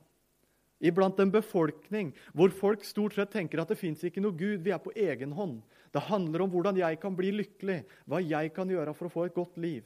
Iblant 0.78 1.18
en 1.20 1.34
befolkning 1.34 2.12
hvor 2.38 2.54
folk 2.54 2.84
stort 2.86 3.16
sett 3.18 3.32
tenker 3.34 3.62
at 3.62 3.72
det 3.72 3.80
fins 3.80 4.04
ikke 4.06 4.22
noe 4.22 4.38
Gud, 4.38 4.62
vi 4.62 4.74
er 4.74 4.82
på 4.82 4.94
egen 4.94 5.34
hånd. 5.34 5.62
Det 5.94 6.06
handler 6.10 6.44
om 6.44 6.52
hvordan 6.54 6.78
jeg 6.78 7.00
kan 7.02 7.16
bli 7.18 7.32
lykkelig, 7.34 7.80
hva 8.06 8.22
jeg 8.22 8.52
kan 8.54 8.70
gjøre 8.70 8.94
for 8.98 9.10
å 9.10 9.14
få 9.14 9.26
et 9.26 9.38
godt 9.38 9.58
liv. 9.62 9.86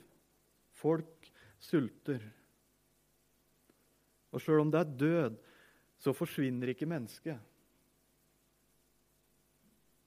Folk 0.82 1.32
sulter. 1.62 2.24
Og 4.32 4.44
sjøl 4.44 4.64
om 4.64 4.72
det 4.72 4.82
er 4.82 4.98
død, 5.00 5.40
så 6.02 6.14
forsvinner 6.18 6.74
ikke 6.74 6.90
mennesket. 6.90 7.38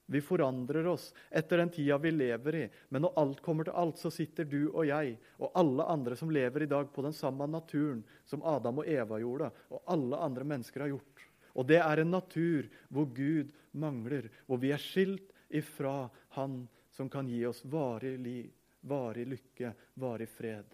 Vi 0.05 0.21
forandrer 0.21 0.85
oss 0.87 1.13
etter 1.29 1.57
den 1.57 1.71
tida 1.73 1.97
vi 1.97 2.11
lever 2.11 2.55
i. 2.55 2.65
Men 2.93 3.05
når 3.07 3.15
alt 3.19 3.41
kommer 3.41 3.65
til 3.65 3.73
alt, 3.73 3.97
så 3.97 4.11
sitter 4.13 4.45
du 4.45 4.67
og 4.67 4.85
jeg 4.85 5.15
og 5.39 5.55
alle 5.57 5.87
andre 5.89 6.17
som 6.19 6.33
lever 6.33 6.65
i 6.65 6.69
dag, 6.69 6.91
på 6.93 7.01
den 7.01 7.15
samme 7.15 7.47
naturen 7.49 8.03
som 8.25 8.43
Adam 8.45 8.83
og 8.83 8.89
Eva 8.91 9.17
gjorde, 9.21 9.49
og 9.73 9.81
alle 9.89 10.19
andre 10.21 10.45
mennesker 10.45 10.85
har 10.85 10.93
gjort. 10.93 11.25
Og 11.55 11.65
det 11.65 11.79
er 11.81 12.01
en 12.03 12.13
natur 12.13 12.67
hvor 12.93 13.07
Gud 13.15 13.49
mangler, 13.71 14.29
hvor 14.45 14.61
vi 14.61 14.73
er 14.75 14.81
skilt 14.81 15.31
ifra 15.49 16.09
Han 16.35 16.65
som 16.91 17.09
kan 17.09 17.27
gi 17.27 17.41
oss 17.47 17.63
varig 17.65 18.17
liv, 18.19 18.51
varig 18.81 19.25
lykke, 19.27 19.71
varig 19.99 20.27
fred. 20.29 20.67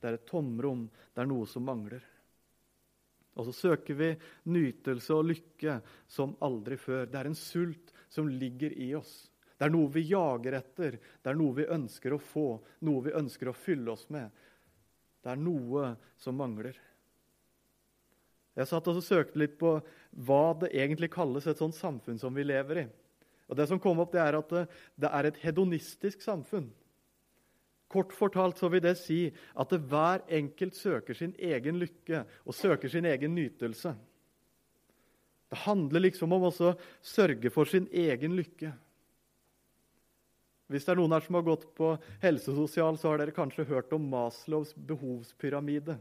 Det 0.00 0.10
er 0.10 0.18
et 0.18 0.26
tomrom, 0.28 0.88
det 1.14 1.22
er 1.22 1.30
noe 1.30 1.46
som 1.48 1.64
mangler. 1.64 2.02
Og 3.34 3.48
så 3.48 3.54
søker 3.54 3.98
vi 3.98 4.10
nytelse 4.54 5.14
og 5.16 5.28
lykke 5.32 5.80
som 6.10 6.36
aldri 6.44 6.78
før. 6.78 7.08
Det 7.10 7.18
er 7.18 7.30
en 7.30 7.38
sult 7.38 7.94
som 8.12 8.30
ligger 8.30 8.74
i 8.78 8.92
oss. 8.94 9.12
Det 9.54 9.66
er 9.66 9.74
noe 9.74 9.90
vi 9.94 10.02
jager 10.08 10.58
etter, 10.58 10.96
det 10.98 11.30
er 11.30 11.38
noe 11.38 11.54
vi 11.56 11.66
ønsker 11.70 12.14
å 12.14 12.22
få, 12.22 12.48
noe 12.86 13.04
vi 13.06 13.14
ønsker 13.14 13.50
å 13.50 13.56
fylle 13.56 13.92
oss 13.94 14.08
med. 14.10 14.30
Det 15.22 15.30
er 15.30 15.40
noe 15.40 15.94
som 16.20 16.36
mangler. 16.36 16.76
Jeg 18.54 18.70
satt 18.70 18.90
og 18.90 19.00
søkte 19.02 19.40
litt 19.40 19.56
på 19.58 19.76
hva 20.26 20.42
det 20.60 20.70
egentlig 20.76 21.10
kalles 21.14 21.46
et 21.50 21.58
sånt 21.58 21.74
samfunn 21.74 22.20
som 22.22 22.34
vi 22.34 22.46
lever 22.46 22.84
i. 22.84 22.86
Og 23.50 23.58
Det 23.58 23.66
som 23.68 23.80
kom 23.82 24.00
opp, 24.02 24.12
det 24.14 24.22
er 24.22 24.38
at 24.38 24.52
det, 24.52 25.10
er 25.10 25.28
et 25.28 25.40
hedonistisk 25.42 26.22
samfunn. 26.24 26.68
Kort 27.88 28.14
fortalt 28.16 28.58
så 28.58 28.70
vil 28.72 28.82
det 28.82 28.96
si 28.98 29.28
at 29.30 29.70
det 29.70 29.82
hver 29.90 30.24
enkelt 30.32 30.76
søker 30.76 31.14
sin 31.14 31.34
egen 31.38 31.78
lykke 31.78 32.24
og 32.44 32.56
søker 32.56 32.90
sin 32.90 33.06
egen 33.06 33.34
nytelse. 33.36 33.94
Det 35.52 35.60
handler 35.62 36.06
liksom 36.06 36.32
om 36.34 36.48
å 36.48 36.54
sørge 37.04 37.52
for 37.54 37.68
sin 37.70 37.86
egen 37.92 38.34
lykke. 38.34 38.72
Hvis 40.72 40.86
det 40.86 40.94
er 40.94 40.98
noen 40.98 41.12
her 41.12 41.22
som 41.22 41.36
har 41.36 41.44
gått 41.46 41.68
på 41.76 41.92
helsesosial, 42.22 42.96
så 42.98 43.12
har 43.12 43.20
dere 43.20 43.36
kanskje 43.36 43.68
hørt 43.68 43.92
om 43.94 44.08
Maslows 44.10 44.72
behovspyramide. 44.74 45.98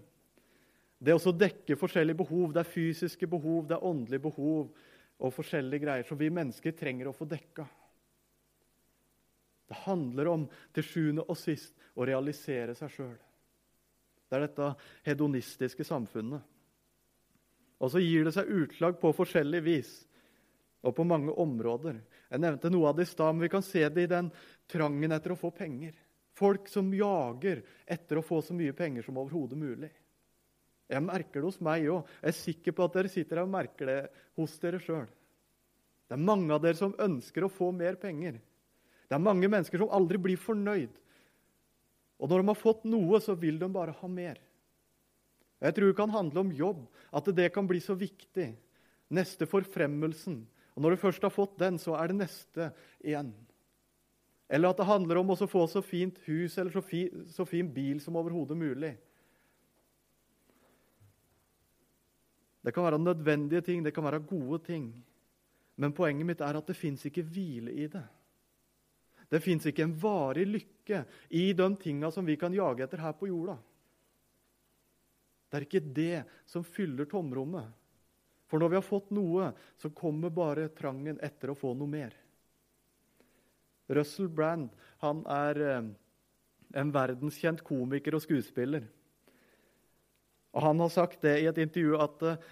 Det 1.03 1.13
å 1.13 1.35
dekke 1.35 1.75
forskjellige 1.77 2.21
behov. 2.23 2.53
Det 2.55 2.63
er 2.63 2.71
fysiske 2.71 3.27
behov, 3.27 3.67
det 3.67 3.75
er 3.75 3.85
åndelige 3.85 4.23
behov 4.23 4.71
og 5.19 5.35
forskjellige 5.35 5.83
greier 5.83 6.07
som 6.07 6.17
vi 6.19 6.31
mennesker 6.33 6.75
trenger 6.79 7.11
å 7.11 7.15
få 7.15 7.27
dekka. 7.29 7.67
Det 9.69 9.81
handler 9.85 10.29
om 10.31 10.47
til 10.75 10.85
sjuende 10.85 11.25
og 11.27 11.37
sist 11.39 11.75
å 11.95 12.05
realisere 12.07 12.75
seg 12.77 12.91
sjøl. 12.91 13.19
Det 14.27 14.37
er 14.37 14.47
dette 14.47 14.71
hedonistiske 15.05 15.85
samfunnet. 15.87 16.41
Og 17.83 17.91
så 17.91 18.01
gir 18.01 18.25
det 18.25 18.33
seg 18.35 18.49
utslag 18.49 18.99
på 19.01 19.11
forskjellig 19.15 19.61
vis 19.65 19.91
og 20.83 20.95
på 20.97 21.05
mange 21.07 21.33
områder. 21.39 21.99
Jeg 22.31 22.43
nevnte 22.43 22.71
noe 22.71 22.89
av 22.89 22.97
det 22.97 23.07
i 23.07 23.11
stad, 23.11 23.35
men 23.35 23.45
vi 23.45 23.51
kan 23.53 23.65
se 23.65 23.83
det 23.87 24.05
i 24.05 24.11
den 24.11 24.29
trangen 24.71 25.15
etter 25.15 25.35
å 25.35 25.39
få 25.39 25.51
penger. 25.55 25.95
Folk 26.33 26.67
som 26.71 26.89
jager 26.95 27.61
etter 27.85 28.19
å 28.19 28.25
få 28.25 28.41
så 28.41 28.55
mye 28.57 28.73
penger 28.75 29.05
som 29.05 29.19
overhodet 29.21 29.59
mulig. 29.59 29.91
Jeg 30.89 31.05
merker 31.05 31.39
det 31.39 31.47
hos 31.47 31.61
meg 31.63 31.85
òg. 31.89 32.09
Jeg 32.21 32.31
er 32.31 32.39
sikker 32.39 32.75
på 32.75 32.87
at 32.87 32.97
dere 32.97 33.11
sitter 33.11 33.39
her 33.39 33.47
og 33.47 33.53
merker 33.53 33.89
det 33.89 33.99
hos 34.39 34.55
dere 34.61 34.81
sjøl. 34.83 35.05
Det 36.07 36.17
er 36.17 36.25
mange 36.25 36.51
av 36.53 36.63
dere 36.63 36.77
som 36.77 36.95
ønsker 36.99 37.45
å 37.45 37.51
få 37.53 37.71
mer 37.75 37.95
penger. 38.01 38.41
Det 39.13 39.19
er 39.19 39.27
mange 39.29 39.45
mennesker 39.45 39.77
som 39.77 39.91
aldri 39.93 40.17
blir 40.17 40.39
fornøyd. 40.41 40.93
Og 42.17 42.31
når 42.31 42.41
de 42.41 42.49
har 42.49 42.57
fått 42.57 42.85
noe, 42.89 43.19
så 43.21 43.35
vil 43.37 43.59
de 43.61 43.67
bare 43.69 43.93
ha 43.93 44.07
mer. 44.09 44.39
Jeg 45.61 45.75
tror 45.77 45.91
det 45.91 45.97
kan 45.99 46.15
handle 46.15 46.41
om 46.41 46.53
jobb, 46.57 46.79
at 47.13 47.29
det 47.37 47.51
kan 47.53 47.67
bli 47.69 47.77
så 47.77 47.93
viktig. 47.93 48.47
Neste 49.13 49.45
forfremmelsen. 49.45 50.39
Og 50.73 50.81
når 50.81 50.95
du 50.95 51.01
først 51.03 51.27
har 51.27 51.33
fått 51.35 51.59
den, 51.61 51.77
så 51.77 51.93
er 51.93 52.09
det 52.09 52.23
neste 52.23 52.71
igjen. 53.05 53.29
Eller 54.49 54.73
at 54.73 54.81
det 54.81 54.89
handler 54.89 55.21
om 55.21 55.35
å 55.35 55.37
få 55.45 55.67
så 55.69 55.85
fint 55.85 56.17
hus 56.25 56.57
eller 56.57 56.73
så, 56.73 56.81
fi, 56.81 57.03
så 57.29 57.45
fin 57.45 57.69
bil 57.69 58.01
som 58.01 58.17
overhodet 58.17 58.57
mulig. 58.57 58.95
Det 62.65 62.73
kan 62.73 62.89
være 62.89 62.97
nødvendige 62.97 63.61
ting, 63.61 63.85
det 63.85 63.93
kan 63.93 64.09
være 64.09 64.25
gode 64.25 64.63
ting. 64.65 64.89
Men 65.77 65.93
poenget 65.93 66.33
mitt 66.33 66.41
er 66.41 66.57
at 66.57 66.65
det 66.65 66.79
fins 66.81 67.05
ikke 67.05 67.27
hvile 67.29 67.77
i 67.77 67.85
det. 67.93 68.07
Det 69.33 69.41
fins 69.41 69.65
ikke 69.65 69.87
en 69.87 69.95
varig 69.97 70.45
lykke 70.45 70.99
i 71.33 71.47
de 71.57 71.67
tinga 71.81 72.11
som 72.13 72.25
vi 72.25 72.35
kan 72.37 72.53
jage 72.53 72.85
etter 72.85 73.01
her 73.01 73.15
på 73.17 73.31
jorda. 73.31 73.55
Det 75.49 75.57
er 75.57 75.65
ikke 75.65 75.87
det 75.95 76.19
som 76.49 76.65
fyller 76.65 77.09
tomrommet. 77.09 77.65
For 78.45 78.61
når 78.61 78.69
vi 78.69 78.77
har 78.77 78.85
fått 78.85 79.09
noe, 79.13 79.49
så 79.81 79.89
kommer 79.89 80.29
bare 80.29 80.67
trangen 80.77 81.17
etter 81.25 81.49
å 81.49 81.57
få 81.57 81.73
noe 81.73 81.89
mer. 81.89 82.13
Russell 83.89 84.29
Brand 84.29 84.69
han 85.01 85.23
er 85.25 85.61
eh, 85.65 85.87
en 86.77 86.91
verdenskjent 86.93 87.63
komiker 87.65 88.13
og 88.13 88.23
skuespiller. 88.23 88.85
Og 90.53 90.61
Han 90.61 90.81
har 90.85 90.93
sagt 90.93 91.25
det 91.25 91.39
i 91.41 91.49
et 91.49 91.61
intervju 91.65 91.97
at 92.01 92.27
eh, 92.29 92.45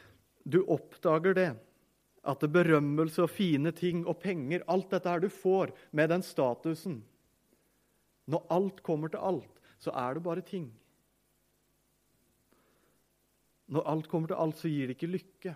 du 0.43 0.63
oppdager 0.65 1.38
det 1.38 1.51
at 2.22 2.44
det 2.44 2.51
berømmelse 2.54 3.24
og 3.24 3.32
fine 3.34 3.72
ting 3.74 4.04
og 4.06 4.20
penger, 4.22 4.66
alt 4.70 4.92
dette 4.94 5.10
her 5.10 5.24
du 5.24 5.30
får 5.34 5.74
med 5.92 6.12
den 6.13 6.24
statusen 6.25 7.01
Når 8.30 8.46
alt 8.54 8.84
kommer 8.86 9.10
til 9.10 9.24
alt, 9.25 9.58
så 9.82 9.92
er 9.98 10.13
det 10.13 10.24
bare 10.24 10.42
ting. 10.46 10.70
Når 13.68 13.88
alt 13.90 14.08
kommer 14.08 14.30
til 14.30 14.38
alt, 14.38 14.58
så 14.60 14.70
gir 14.70 14.88
det 14.88 14.96
ikke 14.96 15.10
lykke. 15.10 15.56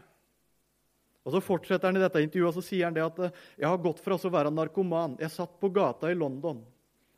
Og 1.26 1.32
Så 1.34 1.42
fortsetter 1.42 1.88
han 1.88 1.98
i 1.98 2.02
dette 2.02 2.22
intervjuet 2.22 2.50
og 2.50 2.58
så 2.58 2.66
sier 2.66 2.86
han 2.86 2.96
det 2.98 3.06
at 3.06 3.22
jeg 3.58 3.70
har 3.70 3.82
gått 3.82 4.02
fra 4.02 4.18
å 4.18 4.32
være 4.34 4.54
narkoman. 4.54 5.18
Jeg 5.22 5.34
satt 5.34 5.60
på 5.62 5.70
gata 5.74 6.10
i 6.10 6.18
London 6.18 6.64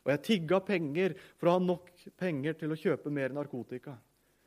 og 0.08 0.14
jeg 0.14 0.24
tigga 0.24 0.62
penger 0.64 1.12
for 1.36 1.50
å 1.50 1.54
ha 1.58 1.60
nok 1.60 1.90
penger 2.16 2.54
til 2.56 2.72
å 2.72 2.78
kjøpe 2.80 3.10
mer 3.12 3.34
narkotika. 3.36 3.98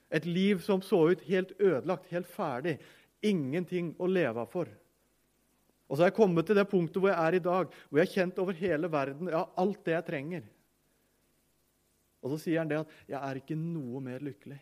Et 0.10 0.26
liv 0.26 0.58
som 0.66 0.82
så 0.82 1.04
ut 1.12 1.22
helt 1.28 1.54
ødelagt, 1.60 2.10
helt 2.10 2.26
ferdig. 2.26 2.80
Ingenting 3.22 3.92
å 4.02 4.10
leve 4.10 4.48
for. 4.50 4.72
Og 5.92 5.98
så 5.98 6.06
har 6.06 6.08
jeg 6.14 6.16
kommet 6.22 6.48
til 6.48 6.56
det 6.56 6.70
punktet 6.72 7.02
hvor 7.04 7.12
jeg 7.12 7.20
er 7.20 7.36
i 7.36 7.44
dag, 7.44 7.74
hvor 7.90 8.00
jeg 8.00 8.08
har 8.08 8.14
kjent 8.14 8.38
over 8.40 8.56
hele 8.56 8.88
verden 8.88 9.28
jeg 9.28 9.36
ja, 9.36 9.42
alt 9.60 9.80
det 9.84 9.92
jeg 9.98 10.06
trenger. 10.08 10.46
Og 12.24 12.32
så 12.32 12.38
sier 12.40 12.62
han 12.62 12.70
det 12.70 12.78
at 12.80 12.94
'jeg 13.10 13.20
er 13.20 13.36
ikke 13.36 13.58
noe 13.60 14.00
mer 14.00 14.24
lykkelig'. 14.24 14.62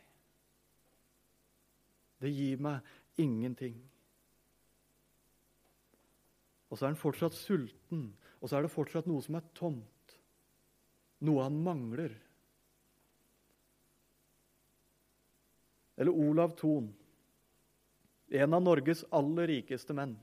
Det 2.20 2.32
gir 2.34 2.58
meg 2.58 2.80
ingenting. 3.18 3.78
Og 6.70 6.78
så 6.78 6.86
er 6.86 6.90
han 6.90 6.96
fortsatt 6.96 7.34
sulten, 7.34 8.18
og 8.42 8.50
så 8.50 8.58
er 8.58 8.62
det 8.62 8.72
fortsatt 8.72 9.06
noe 9.06 9.22
som 9.22 9.36
er 9.36 9.46
tomt. 9.54 10.18
Noe 11.22 11.44
han 11.44 11.64
mangler. 11.64 12.16
Eller 15.98 16.12
Olav 16.12 16.56
Thon, 16.58 16.90
en 18.30 18.54
av 18.54 18.64
Norges 18.64 19.06
aller 19.12 19.48
rikeste 19.48 19.94
menn. 19.94 20.18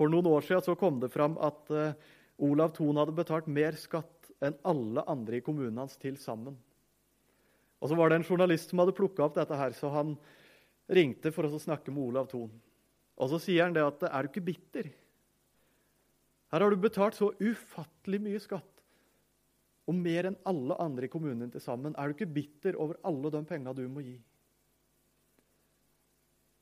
For 0.00 0.08
noen 0.08 0.30
år 0.32 0.46
siden 0.46 0.64
så 0.64 0.72
kom 0.80 0.96
det 1.02 1.10
fram 1.12 1.34
at 1.44 1.70
uh, 1.76 1.92
Olav 2.40 2.72
Thon 2.72 2.96
hadde 2.96 3.12
betalt 3.12 3.50
mer 3.52 3.76
skatt 3.76 4.30
enn 4.40 4.56
alle 4.64 5.04
andre 5.12 5.36
i 5.36 5.44
kommunen 5.44 5.76
hans 5.76 5.98
til 6.00 6.16
sammen. 6.16 6.54
Og 7.84 7.90
så 7.90 7.98
var 7.98 8.08
det 8.08 8.16
en 8.16 8.24
journalist 8.24 8.72
som 8.72 8.80
hadde 8.80 8.96
plukka 8.96 9.26
opp 9.26 9.36
dette, 9.36 9.56
her, 9.60 9.76
så 9.76 9.92
han 9.92 10.14
ringte 10.88 11.32
for 11.36 11.44
å 11.44 11.60
snakke 11.60 11.92
med 11.92 12.14
Olav 12.14 12.30
Thon. 12.32 12.48
Og 13.20 13.28
så 13.28 13.42
sier 13.44 13.66
han 13.66 13.76
det 13.76 13.84
at 13.84 14.06
er 14.08 14.24
du 14.24 14.30
ikke 14.32 14.46
bitter? 14.48 14.88
Her 16.48 16.64
har 16.64 16.72
du 16.72 16.80
betalt 16.80 17.20
så 17.20 17.28
ufattelig 17.36 18.22
mye 18.24 18.40
skatt, 18.40 18.80
og 19.84 20.00
mer 20.00 20.30
enn 20.30 20.40
alle 20.48 20.80
andre 20.80 21.10
i 21.10 21.12
kommunen 21.12 21.52
til 21.52 21.60
sammen. 21.60 21.92
Er 22.00 22.08
du 22.08 22.16
ikke 22.16 22.32
bitter 22.40 22.80
over 22.80 22.96
alle 23.04 23.36
de 23.36 23.44
pengene 23.52 23.76
du 23.76 23.84
må 23.92 24.00
gi? 24.06 24.16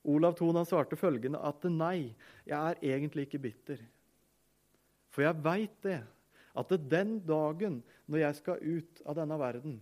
Olav 0.08 0.38
Thon 0.38 0.58
svarte 0.64 0.96
følgende 0.96 1.40
at 1.44 1.64
nei, 1.68 2.14
jeg 2.48 2.56
er 2.56 2.80
egentlig 2.94 3.26
ikke 3.26 3.42
bitter. 3.44 3.82
For 5.12 5.26
jeg 5.26 5.44
veit 5.44 5.74
det, 5.84 6.00
at 6.58 6.72
det 6.72 6.88
den 6.90 7.18
dagen 7.26 7.82
når 8.08 8.22
jeg 8.22 8.38
skal 8.38 8.62
ut 8.64 9.02
av 9.06 9.18
denne 9.20 9.38
verden 9.38 9.76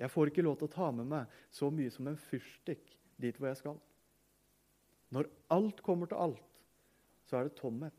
Jeg 0.00 0.10
får 0.10 0.30
ikke 0.30 0.42
lov 0.42 0.56
til 0.58 0.66
å 0.66 0.72
ta 0.72 0.88
med 0.94 1.06
meg 1.10 1.34
så 1.54 1.68
mye 1.70 1.90
som 1.92 2.08
en 2.10 2.18
fyrstikk 2.18 2.88
dit 3.22 3.36
hvor 3.38 3.52
jeg 3.52 3.60
skal. 3.60 3.76
Når 5.14 5.28
alt 5.54 5.82
kommer 5.84 6.10
til 6.10 6.18
alt, 6.18 6.62
så 7.28 7.38
er 7.38 7.46
det 7.46 7.58
tomhet. 7.60 7.94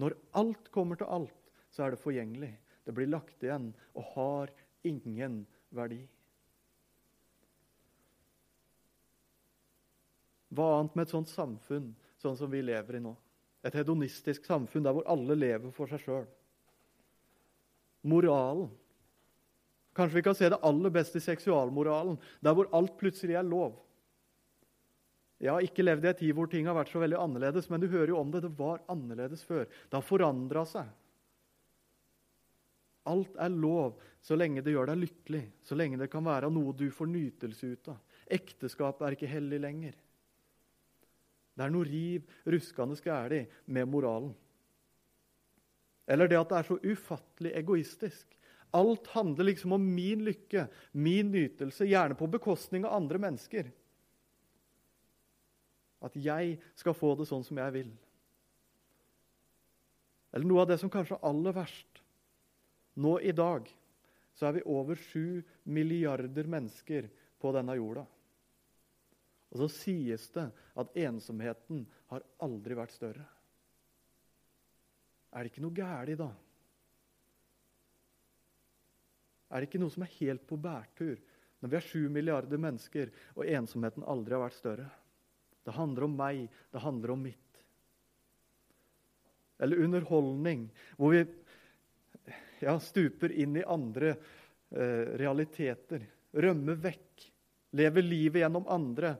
Når 0.00 0.16
alt 0.40 0.70
kommer 0.74 0.98
til 0.98 1.10
alt, 1.12 1.52
så 1.70 1.84
er 1.84 1.94
det 1.94 2.02
forgjengelig. 2.02 2.50
Det 2.82 2.94
blir 2.96 3.10
lagt 3.10 3.44
igjen 3.44 3.68
og 3.94 4.08
har 4.16 4.50
ingen 4.88 5.44
verdi. 5.76 6.00
Hva 10.50 10.66
annet 10.78 10.96
med 10.98 11.06
et 11.06 11.14
sånt 11.14 11.30
samfunn 11.30 11.90
sånn 12.20 12.38
som 12.38 12.50
vi 12.50 12.62
lever 12.64 12.98
i 12.98 13.02
nå? 13.04 13.14
Et 13.66 13.76
hedonistisk 13.76 14.46
samfunn 14.48 14.84
der 14.86 14.94
hvor 14.96 15.06
alle 15.10 15.36
lever 15.36 15.72
for 15.74 15.90
seg 15.90 16.02
sjøl. 16.02 16.26
Moralen. 18.08 18.70
Kanskje 19.96 20.20
vi 20.20 20.24
kan 20.24 20.36
se 20.38 20.48
det 20.48 20.60
aller 20.64 20.92
beste 20.94 21.18
i 21.18 21.24
seksualmoralen, 21.24 22.16
der 22.40 22.54
hvor 22.56 22.70
alt 22.76 22.96
plutselig 23.00 23.36
er 23.36 23.46
lov. 23.46 23.74
Jeg 25.40 25.52
har 25.54 25.64
ikke 25.64 25.84
levd 25.84 26.04
i 26.04 26.10
en 26.10 26.18
tid 26.18 26.34
hvor 26.36 26.48
ting 26.52 26.66
har 26.68 26.76
vært 26.76 26.92
så 26.92 27.00
veldig 27.00 27.16
annerledes, 27.16 27.68
men 27.72 27.80
du 27.80 27.88
hører 27.88 28.12
jo 28.12 28.18
om 28.20 28.32
det. 28.32 28.42
Det 28.44 28.52
var 28.58 28.82
annerledes 28.92 29.42
før. 29.48 29.64
Det 29.64 29.96
har 29.96 30.04
forandra 30.04 30.66
seg. 30.68 30.90
Alt 33.08 33.38
er 33.40 33.52
lov 33.52 33.96
så 34.20 34.36
lenge 34.36 34.60
det 34.62 34.74
gjør 34.74 34.92
deg 34.92 35.00
lykkelig, 35.06 35.42
så 35.64 35.76
lenge 35.78 35.98
det 36.00 36.10
kan 36.12 36.26
være 36.26 36.50
noe 36.52 36.74
du 36.76 36.90
får 36.92 37.08
nytelse 37.08 37.72
ut 37.72 37.88
av. 37.94 38.00
Ekteskapet 38.30 39.06
er 39.06 39.16
ikke 39.16 39.30
hellig 39.30 39.60
lenger. 39.64 39.96
Det 41.60 41.66
er 41.66 41.72
noe 41.74 41.84
riv 41.84 42.30
ruskende 42.48 42.96
gæli 43.04 43.42
med 43.68 43.88
moralen. 43.92 44.30
Eller 46.08 46.30
det 46.30 46.38
at 46.40 46.48
det 46.48 46.56
er 46.56 46.68
så 46.70 46.76
ufattelig 46.80 47.50
egoistisk. 47.58 48.38
Alt 48.72 49.10
handler 49.12 49.44
liksom 49.44 49.74
om 49.76 49.84
min 49.84 50.22
lykke, 50.24 50.64
min 50.96 51.28
nytelse, 51.34 51.84
gjerne 51.84 52.16
på 52.16 52.30
bekostning 52.32 52.86
av 52.88 52.96
andre 52.96 53.20
mennesker. 53.20 53.68
At 56.00 56.16
jeg 56.16 56.56
skal 56.80 56.96
få 56.96 57.12
det 57.18 57.28
sånn 57.28 57.44
som 57.44 57.60
jeg 57.60 57.74
vil. 57.76 57.90
Eller 60.32 60.48
noe 60.48 60.64
av 60.64 60.70
det 60.72 60.78
som 60.80 60.88
kanskje 60.88 61.18
er 61.18 61.28
aller 61.28 61.58
verst. 61.60 62.00
Nå 63.04 63.18
i 63.20 63.36
dag 63.36 63.68
så 64.32 64.48
er 64.48 64.56
vi 64.56 64.64
over 64.64 64.96
sju 64.96 65.42
milliarder 65.68 66.48
mennesker 66.48 67.12
på 67.36 67.52
denne 67.52 67.76
jorda. 67.76 68.06
Og 69.50 69.62
så 69.62 69.68
sies 69.80 70.28
det 70.34 70.46
at 70.78 70.96
ensomheten 71.02 71.82
har 72.12 72.24
aldri 72.44 72.76
vært 72.78 72.94
større. 72.94 73.26
Er 75.30 75.42
det 75.42 75.52
ikke 75.52 75.64
noe 75.64 75.74
galt 75.74 76.18
da? 76.18 76.30
Er 79.50 79.58
det 79.58 79.70
ikke 79.70 79.82
noe 79.82 79.90
som 79.90 80.06
er 80.06 80.16
helt 80.20 80.46
på 80.46 80.58
bærtur 80.62 81.18
når 81.60 81.68
vi 81.68 81.76
er 81.76 81.84
sju 81.84 82.02
milliarder 82.08 82.60
mennesker 82.62 83.10
og 83.34 83.48
ensomheten 83.50 84.06
aldri 84.08 84.36
har 84.36 84.44
vært 84.46 84.58
større? 84.58 84.86
Det 85.66 85.74
handler 85.76 86.06
om 86.06 86.14
meg, 86.16 86.46
det 86.72 86.82
handler 86.82 87.12
om 87.14 87.24
mitt. 87.26 87.58
Eller 89.60 89.82
underholdning, 89.84 90.70
hvor 90.96 91.12
vi 91.12 91.24
ja, 92.62 92.78
stuper 92.80 93.34
inn 93.34 93.58
i 93.60 93.66
andre 93.66 94.14
eh, 94.14 95.10
realiteter. 95.20 96.06
Rømmer 96.32 96.78
vekk. 96.80 97.26
Lever 97.76 98.06
livet 98.06 98.40
gjennom 98.40 98.64
andre. 98.72 99.12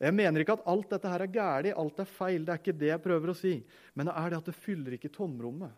Jeg 0.00 0.16
mener 0.16 0.40
ikke 0.40 0.56
at 0.56 0.68
alt 0.72 0.88
dette 0.94 1.10
her 1.12 1.22
er 1.26 1.32
galt, 1.32 1.74
alt 1.76 1.98
er 2.00 2.08
feil. 2.08 2.44
Det 2.46 2.54
er 2.54 2.62
ikke 2.62 2.78
det 2.80 2.88
jeg 2.88 3.04
prøver 3.04 3.32
å 3.32 3.36
si. 3.36 3.52
Men 3.92 4.08
det 4.08 4.16
er 4.16 4.32
det 4.32 4.38
at 4.40 4.48
det 4.48 4.56
fyller 4.56 4.96
ikke 4.96 5.12
tomrommet. 5.12 5.74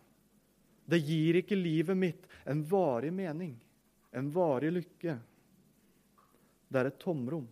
Det 0.87 0.99
gir 1.03 1.39
ikke 1.39 1.59
livet 1.59 1.99
mitt 1.99 2.27
en 2.47 2.63
varig 2.67 3.11
mening, 3.15 3.53
en 4.15 4.29
varig 4.31 4.71
lykke. 4.75 5.17
Det 6.67 6.79
er 6.79 6.89
et 6.89 6.99
tomrom. 6.99 7.45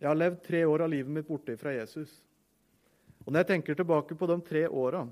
Jeg 0.00 0.08
har 0.08 0.16
levd 0.16 0.40
tre 0.44 0.62
år 0.64 0.86
av 0.86 0.92
livet 0.92 1.12
mitt 1.12 1.28
borte 1.28 1.56
fra 1.60 1.74
Jesus. 1.76 2.12
Og 3.26 3.32
Når 3.32 3.42
jeg 3.42 3.50
tenker 3.50 3.76
tilbake 3.76 4.16
på 4.16 4.28
de 4.28 4.38
tre 4.44 4.64
åra, 4.68 5.04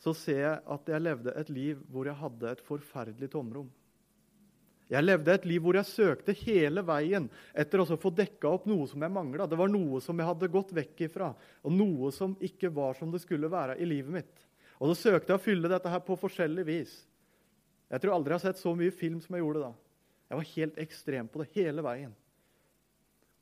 så 0.00 0.12
ser 0.16 0.42
jeg 0.42 0.58
at 0.74 0.90
jeg 0.92 1.04
levde 1.04 1.32
et 1.40 1.52
liv 1.52 1.80
hvor 1.92 2.08
jeg 2.08 2.20
hadde 2.20 2.50
et 2.52 2.64
forferdelig 2.64 3.30
tomrom. 3.32 3.68
Jeg 4.86 5.02
levde 5.02 5.34
et 5.34 5.46
liv 5.50 5.62
hvor 5.64 5.74
jeg 5.74 5.88
søkte 5.88 6.34
hele 6.44 6.82
veien 6.86 7.26
etter 7.58 7.82
å 7.82 7.98
få 7.98 8.12
dekka 8.14 8.52
opp 8.52 8.68
noe 8.70 8.86
som 8.86 9.02
jeg 9.02 9.12
mangla. 9.12 9.48
Det 9.50 9.58
var 9.58 9.70
noe 9.72 9.98
som 10.04 10.18
jeg 10.18 10.28
hadde 10.28 10.50
gått 10.52 10.70
vekk 10.76 11.02
ifra, 11.08 11.32
og 11.66 11.74
noe 11.74 12.12
som 12.14 12.36
ikke 12.38 12.70
var 12.74 12.94
som 12.98 13.10
det 13.10 13.24
skulle 13.24 13.50
være 13.50 13.78
i 13.82 13.88
livet 13.88 14.14
mitt. 14.20 14.46
Og 14.78 14.92
så 14.92 15.10
søkte 15.10 15.32
jeg 15.32 15.40
å 15.40 15.42
fylle 15.42 15.70
dette 15.72 15.90
her 15.90 16.04
på 16.06 16.18
forskjellig 16.20 16.66
vis. 16.68 16.94
Jeg 17.90 18.02
tror 18.02 18.14
aldri 18.14 18.34
jeg 18.34 18.40
har 18.40 18.46
sett 18.52 18.62
så 18.62 18.74
mye 18.78 18.94
film 18.94 19.18
som 19.24 19.34
jeg 19.34 19.42
gjorde 19.42 19.64
da. 19.64 19.72
Jeg 20.26 20.38
var 20.38 20.50
helt 20.54 20.80
ekstrem 20.82 21.28
på 21.30 21.42
det 21.42 21.50
hele 21.56 21.82
veien. 21.86 22.14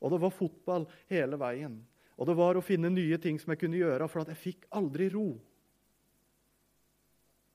Og 0.01 0.13
det 0.13 0.21
var 0.21 0.33
fotball 0.33 0.85
hele 1.11 1.37
veien. 1.41 1.77
Og 2.15 2.29
det 2.29 2.35
var 2.37 2.57
å 2.57 2.63
finne 2.63 2.91
nye 2.93 3.17
ting 3.21 3.37
som 3.41 3.51
jeg 3.51 3.61
kunne 3.61 3.79
gjøre, 3.79 4.07
for 4.09 4.25
jeg 4.25 4.39
fikk 4.39 4.67
aldri 4.77 5.09
ro. 5.13 5.27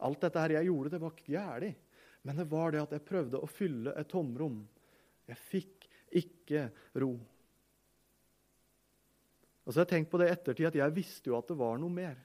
Alt 0.01 0.23
dette 0.25 0.43
her 0.43 0.59
jeg 0.59 0.69
gjorde, 0.71 0.93
det 0.95 1.01
var 1.03 1.15
ikke 1.15 1.35
galt. 1.35 1.87
Men 2.23 2.37
det 2.37 2.49
var 2.51 2.73
det 2.73 2.83
at 2.83 2.95
jeg 2.95 3.07
prøvde 3.07 3.41
å 3.41 3.49
fylle 3.49 3.95
et 3.97 4.09
tomrom. 4.11 4.61
Jeg 5.31 5.41
fikk 5.41 5.87
ikke 6.21 6.67
ro. 7.01 7.15
Og 9.65 9.73
så 9.73 9.81
har 9.81 9.87
jeg 9.87 9.93
tenkt 9.95 10.11
på 10.13 10.21
det 10.21 10.31
ettertid 10.33 10.69
at 10.71 10.81
jeg 10.81 10.97
visste 10.97 11.31
jo 11.31 11.39
at 11.39 11.49
det 11.49 11.57
var 11.61 11.79
noe 11.81 11.93
mer. 11.95 12.19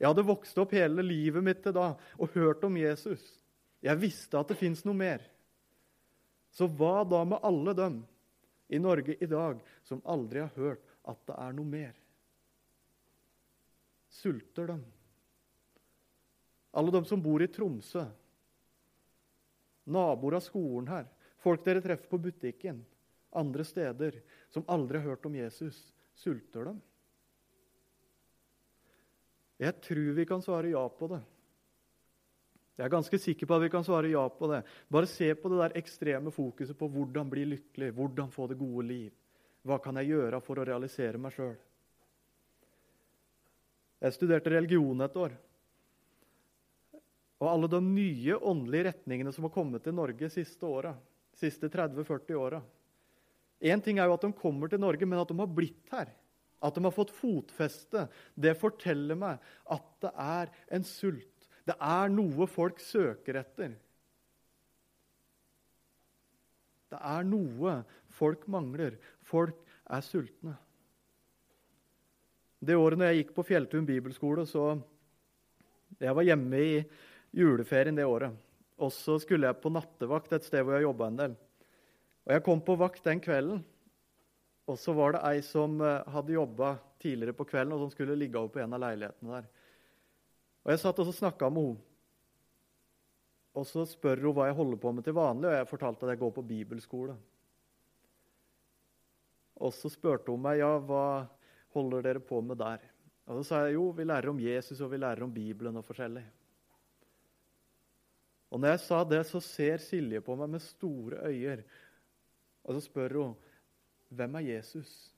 Jeg 0.00 0.08
hadde 0.08 0.24
vokst 0.24 0.58
opp 0.62 0.72
hele 0.72 1.04
livet 1.04 1.44
mitt 1.44 1.60
til 1.64 1.74
da 1.76 1.90
og 2.16 2.36
hørt 2.36 2.64
om 2.64 2.78
Jesus. 2.80 3.20
Jeg 3.84 4.00
visste 4.00 4.40
at 4.40 4.48
det 4.48 4.56
fins 4.56 4.82
noe 4.86 4.96
mer. 4.96 5.22
Så 6.50 6.66
hva 6.66 7.02
da 7.06 7.20
med 7.28 7.44
alle 7.46 7.74
dem 7.76 8.00
i 8.72 8.80
Norge 8.80 9.16
i 9.20 9.28
dag 9.28 9.60
som 9.86 10.02
aldri 10.08 10.42
har 10.42 10.54
hørt 10.56 10.96
at 11.10 11.20
det 11.28 11.36
er 11.36 11.52
noe 11.58 11.68
mer? 11.68 11.92
Sulter 14.10 14.72
dem? 14.72 14.80
Alle 16.72 16.94
dem 16.94 17.06
som 17.06 17.22
bor 17.22 17.42
i 17.42 17.50
Tromsø, 17.50 18.06
naboer 19.84 20.38
av 20.38 20.44
skolen 20.44 20.90
her, 20.90 21.08
folk 21.40 21.64
dere 21.64 21.82
treffer 21.84 22.10
på 22.10 22.20
butikken, 22.20 22.82
andre 23.30 23.64
steder, 23.64 24.20
som 24.50 24.66
aldri 24.68 25.00
har 25.00 25.14
hørt 25.14 25.26
om 25.26 25.36
Jesus, 25.38 25.78
sulter 26.18 26.70
dem? 26.70 26.80
Jeg 29.60 29.76
tror 29.84 30.14
vi 30.16 30.24
kan 30.24 30.42
svare 30.42 30.72
ja 30.72 30.82
på 30.88 31.08
det. 31.12 31.20
Jeg 32.80 32.86
er 32.86 32.92
ganske 32.94 33.18
sikker 33.20 33.44
på 33.44 33.56
at 33.58 33.64
vi 33.66 33.72
kan 33.72 33.84
svare 33.84 34.08
ja 34.08 34.22
på 34.32 34.48
det. 34.48 34.62
Bare 34.88 35.08
se 35.08 35.26
på 35.36 35.50
det 35.52 35.58
der 35.60 35.74
ekstreme 35.76 36.32
fokuset 36.32 36.78
på 36.80 36.88
hvordan 36.88 37.28
bli 37.28 37.44
lykkelig, 37.44 37.90
hvordan 37.92 38.30
få 38.32 38.46
det 38.48 38.56
gode 38.56 38.86
liv. 38.88 39.10
Hva 39.68 39.76
kan 39.84 40.00
jeg 40.00 40.14
gjøre 40.14 40.40
for 40.40 40.56
å 40.56 40.64
realisere 40.64 41.20
meg 41.20 41.34
sjøl? 41.36 41.58
Jeg 44.00 44.16
studerte 44.16 44.54
religion 44.54 45.04
et 45.04 45.18
år. 45.20 45.36
Og 47.40 47.48
alle 47.48 47.70
de 47.72 47.80
nye 47.84 48.36
åndelige 48.36 48.90
retningene 48.90 49.32
som 49.32 49.46
har 49.46 49.54
kommet 49.54 49.84
til 49.84 49.96
Norge 49.96 50.28
siste 50.32 50.68
åra, 50.68 50.92
siste 51.40 51.70
30-40 51.72 52.36
åra 52.36 52.60
Én 53.60 53.82
ting 53.84 53.98
er 54.00 54.08
jo 54.08 54.16
at 54.16 54.22
de 54.24 54.32
kommer 54.32 54.70
til 54.72 54.80
Norge, 54.80 55.04
men 55.04 55.20
at 55.20 55.28
de 55.28 55.36
har 55.36 55.52
blitt 55.52 55.92
her. 55.92 56.08
At 56.64 56.76
de 56.76 56.84
har 56.84 56.94
fått 56.96 57.12
fotfeste. 57.12 58.06
Det 58.32 58.54
forteller 58.56 59.18
meg 59.20 59.52
at 59.68 59.90
det 60.00 60.12
er 60.16 60.52
en 60.76 60.86
sult. 60.88 61.48
Det 61.68 61.76
er 61.76 62.12
noe 62.12 62.48
folk 62.48 62.80
søker 62.80 63.36
etter. 63.42 63.74
Det 66.90 67.00
er 67.12 67.28
noe 67.28 67.76
folk 68.16 68.48
mangler. 68.50 68.96
Folk 69.28 69.60
er 69.92 70.04
sultne. 70.08 70.56
Det 72.60 72.76
året 72.76 73.00
når 73.00 73.10
jeg 73.10 73.22
gikk 73.22 73.36
på 73.36 73.44
Fjelltun 73.52 73.88
bibelskole, 73.88 74.46
så 74.48 74.80
Jeg 76.00 76.14
var 76.16 76.22
hjemme 76.24 76.56
i 76.56 76.74
juleferien 77.36 77.96
det 77.96 78.06
året. 78.08 78.34
Og 78.80 78.92
så 78.94 79.18
skulle 79.20 79.48
jeg 79.48 79.60
på 79.60 79.72
nattevakt 79.72 80.32
et 80.32 80.46
sted 80.46 80.64
hvor 80.64 80.76
jeg 80.76 80.86
jobba 80.88 81.10
en 81.10 81.20
del. 81.20 81.36
Og 82.26 82.32
Jeg 82.34 82.44
kom 82.46 82.60
på 82.64 82.76
vakt 82.80 83.04
den 83.04 83.20
kvelden, 83.20 83.62
og 84.70 84.78
så 84.78 84.94
var 84.94 85.16
det 85.16 85.22
ei 85.26 85.40
som 85.42 85.80
eh, 85.82 86.06
hadde 86.14 86.36
jobba 86.36 86.76
tidligere 87.02 87.34
på 87.34 87.46
kvelden, 87.48 87.74
og 87.74 87.82
som 87.82 87.90
skulle 87.92 88.18
ligge 88.18 88.38
over 88.38 88.52
på 88.54 88.60
en 88.62 88.76
av 88.76 88.82
leilighetene 88.84 89.40
der. 89.40 89.48
Og 90.64 90.72
Jeg 90.72 90.82
satt 90.82 91.00
og 91.02 91.14
snakka 91.16 91.50
med 91.50 91.70
henne. 91.70 91.86
Og 93.58 93.66
så 93.66 93.82
spør 93.88 94.20
hun 94.22 94.36
hva 94.36 94.46
jeg 94.46 94.54
holder 94.60 94.78
på 94.78 94.92
med 94.94 95.04
til 95.04 95.16
vanlig, 95.16 95.48
og 95.50 95.56
jeg 95.56 95.68
fortalte 95.72 96.06
at 96.06 96.12
jeg 96.12 96.20
går 96.20 96.32
på 96.36 96.46
bibelskole. 96.46 97.16
Og 99.60 99.74
så 99.74 99.90
spurte 99.92 100.30
hun 100.30 100.44
meg 100.44 100.60
ja, 100.60 100.70
hva 100.78 101.26
holder 101.74 102.06
dere 102.06 102.22
på 102.22 102.38
med 102.46 102.60
der. 102.62 102.84
Og 103.26 103.40
Så 103.40 103.48
sa 103.48 103.64
jeg 103.66 103.74
jo, 103.74 103.90
vi 103.90 104.06
lærer 104.06 104.30
om 104.30 104.38
Jesus 104.40 104.80
og 104.80 104.92
vi 104.94 105.02
lærer 105.02 105.26
om 105.26 105.34
Bibelen 105.34 105.76
og 105.76 105.84
forskjellig. 105.86 106.22
Og 108.50 108.58
når 108.58 108.74
jeg 108.74 108.82
sa 108.82 108.98
det, 109.06 109.20
så 109.28 109.40
ser 109.42 109.82
Silje 109.82 110.20
på 110.26 110.34
meg 110.38 110.50
med 110.56 110.62
store 110.64 111.22
øyer. 111.30 111.62
Og 112.66 112.76
så 112.76 112.82
spør 112.84 113.16
hun, 113.20 113.36
'Hvem 114.10 114.34
er 114.34 114.40
Jesus?' 114.56 115.12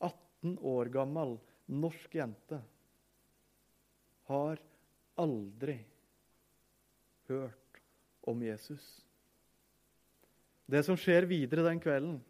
18 0.00 0.58
år 0.58 0.88
gammel 0.92 1.38
norsk 1.68 2.14
jente 2.14 2.62
har 4.24 4.58
aldri 5.16 5.78
hørt 7.28 7.80
om 8.22 8.42
Jesus. 8.42 9.04
Det 10.66 10.84
som 10.84 10.96
skjer 10.96 11.28
videre 11.28 11.64
den 11.68 11.80
kvelden 11.80 12.22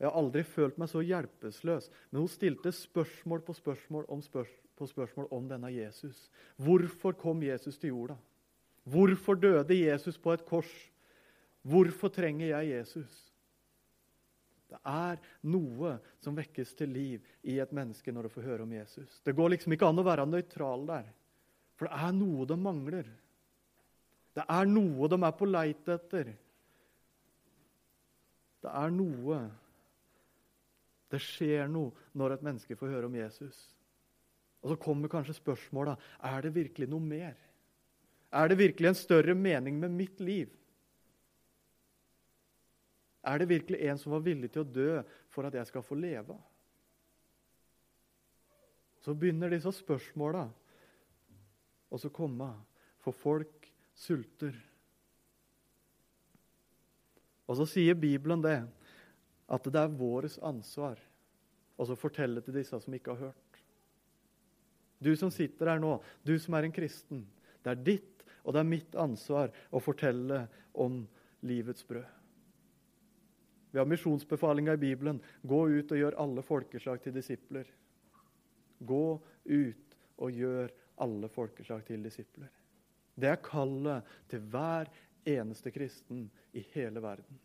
Jeg 0.00 0.08
har 0.08 0.16
aldri 0.16 0.42
følt 0.42 0.78
meg 0.78 0.88
så 0.88 1.02
hjelpeløs. 1.04 1.90
Men 2.10 2.20
hun 2.22 2.28
stilte 2.28 2.72
spørsmål 2.72 3.42
på 3.44 3.52
spørsmål 3.52 4.06
om 4.08 4.22
spørsmål 4.22 4.69
på 4.80 4.88
spørsmål 4.88 5.28
om 5.36 5.48
denne 5.48 5.70
Jesus. 5.74 6.16
Hvorfor 6.56 7.12
kom 7.20 7.42
Jesus 7.44 7.78
til 7.78 7.92
jorda? 7.92 8.16
Hvorfor 8.88 9.36
døde 9.36 9.76
Jesus 9.76 10.16
på 10.18 10.32
et 10.32 10.44
kors? 10.48 10.70
Hvorfor 11.62 12.08
trenger 12.08 12.48
jeg 12.48 12.72
Jesus? 12.72 13.30
Det 14.70 14.78
er 14.86 15.18
noe 15.50 15.96
som 16.22 16.36
vekkes 16.38 16.76
til 16.78 16.92
liv 16.94 17.24
i 17.42 17.58
et 17.60 17.72
menneske 17.74 18.12
når 18.14 18.28
du 18.28 18.34
får 18.36 18.46
høre 18.46 18.64
om 18.64 18.72
Jesus. 18.72 19.18
Det 19.26 19.34
går 19.36 19.56
liksom 19.56 19.74
ikke 19.74 19.88
an 19.90 19.98
å 20.00 20.06
være 20.06 20.28
nøytral 20.30 20.86
der, 20.88 21.08
for 21.74 21.90
det 21.90 21.98
er 22.06 22.14
noe 22.14 22.46
de 22.46 22.58
mangler. 22.60 23.10
Det 24.36 24.46
er 24.46 24.70
noe 24.70 25.10
de 25.10 25.18
er 25.26 25.34
på 25.36 25.48
leit 25.50 25.90
etter. 25.90 26.30
Det 28.60 28.70
er 28.70 28.94
noe 28.94 29.42
Det 31.10 31.18
skjer 31.18 31.66
noe 31.66 31.90
når 32.14 32.36
et 32.36 32.42
menneske 32.46 32.76
får 32.78 32.92
høre 32.92 33.08
om 33.08 33.14
Jesus. 33.18 33.56
Og 34.60 34.72
så 34.72 34.76
kommer 34.80 35.12
kanskje 35.12 35.38
spørsmålet 35.38 36.00
er 36.26 36.44
det 36.44 36.54
virkelig 36.54 36.88
noe 36.90 37.04
mer. 37.04 37.36
Er 38.30 38.50
det 38.50 38.60
virkelig 38.60 38.90
en 38.90 38.98
større 38.98 39.34
mening 39.34 39.78
med 39.80 39.94
mitt 39.96 40.20
liv? 40.20 40.50
Er 43.24 43.40
det 43.40 43.50
virkelig 43.50 43.80
en 43.88 43.98
som 44.00 44.14
var 44.14 44.24
villig 44.24 44.52
til 44.52 44.62
å 44.62 44.72
dø 44.72 44.90
for 45.32 45.48
at 45.48 45.56
jeg 45.56 45.68
skal 45.68 45.84
få 45.84 45.98
leve? 45.98 46.36
Så 49.00 49.16
begynner 49.16 49.52
disse 49.52 49.72
spørsmåla 49.72 50.46
å 51.90 51.98
komme, 52.14 52.52
for 53.00 53.16
folk 53.16 53.66
sulter. 53.96 54.54
Og 57.48 57.56
så 57.58 57.66
sier 57.66 57.96
Bibelen 57.98 58.44
det, 58.44 58.60
at 59.50 59.64
det 59.66 59.80
er 59.80 59.96
vårt 59.98 60.36
ansvar 60.46 61.00
å 61.80 61.96
fortelle 61.98 62.44
til 62.44 62.60
disse 62.60 62.78
som 62.78 62.94
ikke 62.94 63.16
har 63.16 63.30
hørt. 63.30 63.49
Du 65.00 65.14
som 65.16 65.32
sitter 65.32 65.72
her 65.72 65.80
nå, 65.82 65.96
du 66.22 66.34
som 66.38 66.54
er 66.54 66.68
en 66.68 66.74
kristen. 66.76 67.24
Det 67.64 67.72
er 67.72 67.84
ditt 67.84 68.20
og 68.44 68.54
det 68.54 68.62
er 68.62 68.70
mitt 68.70 68.96
ansvar 68.98 69.52
å 69.70 69.80
fortelle 69.82 70.44
om 70.80 71.02
livets 71.46 71.84
brød. 71.86 72.06
Vi 73.70 73.78
har 73.78 73.86
misjonsbefalinga 73.86 74.74
i 74.74 74.82
Bibelen. 74.82 75.20
Gå 75.42 75.60
ut 75.70 75.92
og 75.92 76.00
gjør 76.00 76.16
alle 76.18 76.42
folkeslag 76.42 77.02
til 77.04 77.14
disipler. 77.14 77.68
Gå 78.80 79.04
ut 79.44 79.94
og 80.18 80.34
gjør 80.34 80.72
alle 81.04 81.30
folkeslag 81.30 81.84
til 81.86 82.02
disipler. 82.02 82.50
Det 83.14 83.30
er 83.30 83.44
kallet 83.44 84.08
til 84.30 84.42
hver 84.50 84.90
eneste 85.28 85.70
kristen 85.70 86.26
i 86.56 86.64
hele 86.74 87.02
verden. 87.04 87.38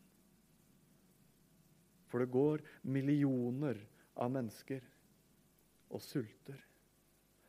For 2.09 2.23
det 2.23 2.33
går 2.33 2.63
millioner 2.87 3.77
av 4.15 4.31
mennesker 4.33 4.81
og 5.91 6.01
sulter. 6.01 6.57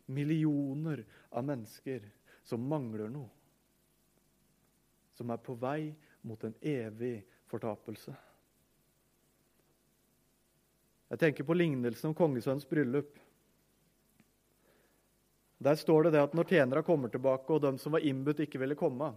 Millioner 0.06 1.04
av 1.30 1.44
mennesker 1.44 2.04
som 2.46 2.62
mangler 2.62 3.10
noe. 3.10 3.30
Som 5.16 5.32
er 5.32 5.40
på 5.42 5.56
vei 5.58 5.94
mot 6.26 6.42
en 6.44 6.54
evig 6.60 7.18
fortapelse. 7.50 8.14
Jeg 11.06 11.22
tenker 11.22 11.46
på 11.46 11.54
lignelsen 11.54 12.10
om 12.10 12.18
kongesønns 12.18 12.66
bryllup. 12.68 13.14
Der 15.62 15.78
står 15.78 16.06
det, 16.06 16.16
det 16.16 16.24
at 16.26 16.34
når 16.36 16.50
tjenere 16.50 16.84
kommer 16.84 17.08
tilbake, 17.08 17.52
og 17.52 17.62
de 17.62 17.78
som 17.80 17.94
var 17.94 18.04
innbudt, 18.04 18.42
ikke 18.44 18.60
ville 18.60 18.76
komme, 18.78 19.12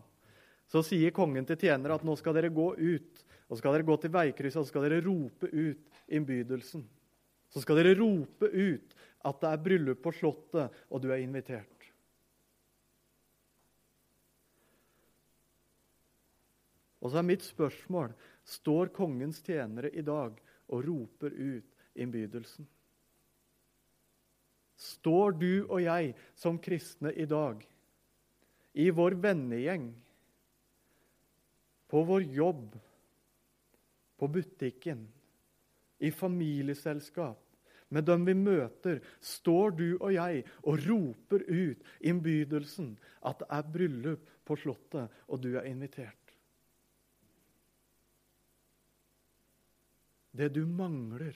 så 0.69 0.83
sier 0.85 1.11
kongen 1.11 1.47
til 1.49 1.57
tjenere 1.59 1.97
at 1.97 2.05
nå 2.05 2.13
skal 2.19 2.37
dere 2.37 2.53
gå 2.53 2.69
ut, 2.77 3.25
og 3.49 3.57
så 3.57 3.59
skal 3.63 3.75
dere 3.75 3.87
gå 3.89 3.97
til 3.97 4.13
veikrysset 4.13 4.61
og 4.61 4.67
så 4.67 4.71
skal 4.71 4.85
dere 4.85 5.01
rope 5.03 5.49
ut 5.49 6.03
innbydelsen. 6.13 6.85
Så 7.49 7.63
skal 7.63 7.81
dere 7.81 7.97
rope 7.97 8.45
ut 8.45 8.93
at 9.27 9.41
det 9.41 9.51
er 9.51 9.63
bryllup 9.63 10.01
på 10.03 10.13
Slottet, 10.15 10.75
og 10.89 11.03
du 11.03 11.09
er 11.11 11.23
invitert. 11.23 11.79
Og 16.99 17.11
så 17.11 17.21
er 17.21 17.27
mitt 17.27 17.45
spørsmål 17.45 18.11
står 18.47 18.91
kongens 18.95 19.39
tjenere 19.45 19.91
i 19.95 20.03
dag 20.03 20.35
og 20.69 20.83
roper 20.85 21.31
ut 21.35 21.99
innbydelsen? 21.99 22.67
Står 24.79 25.35
du 25.39 25.65
og 25.67 25.81
jeg 25.83 26.13
som 26.39 26.59
kristne 26.63 27.11
i 27.11 27.27
dag, 27.27 27.59
i 28.79 28.87
vår 28.95 29.17
vennegjeng, 29.19 29.89
på 31.89 32.03
vår 32.05 32.27
jobb, 32.31 32.77
på 34.19 34.27
butikken, 34.31 35.01
i 35.99 36.11
familieselskap, 36.15 37.48
med 37.89 38.05
dem 38.05 38.25
vi 38.25 38.35
møter, 38.37 38.99
står 39.19 39.73
du 39.77 39.87
og 39.97 40.11
jeg 40.13 40.43
og 40.61 40.81
roper 40.85 41.45
ut 41.49 41.85
innbydelsen 42.05 42.93
at 43.25 43.41
det 43.41 43.49
er 43.57 43.71
bryllup 43.73 44.29
på 44.45 44.57
Slottet, 44.57 45.09
og 45.27 45.41
du 45.41 45.51
er 45.57 45.67
invitert. 45.69 46.15
Det 50.31 50.51
du 50.53 50.63
mangler, 50.65 51.33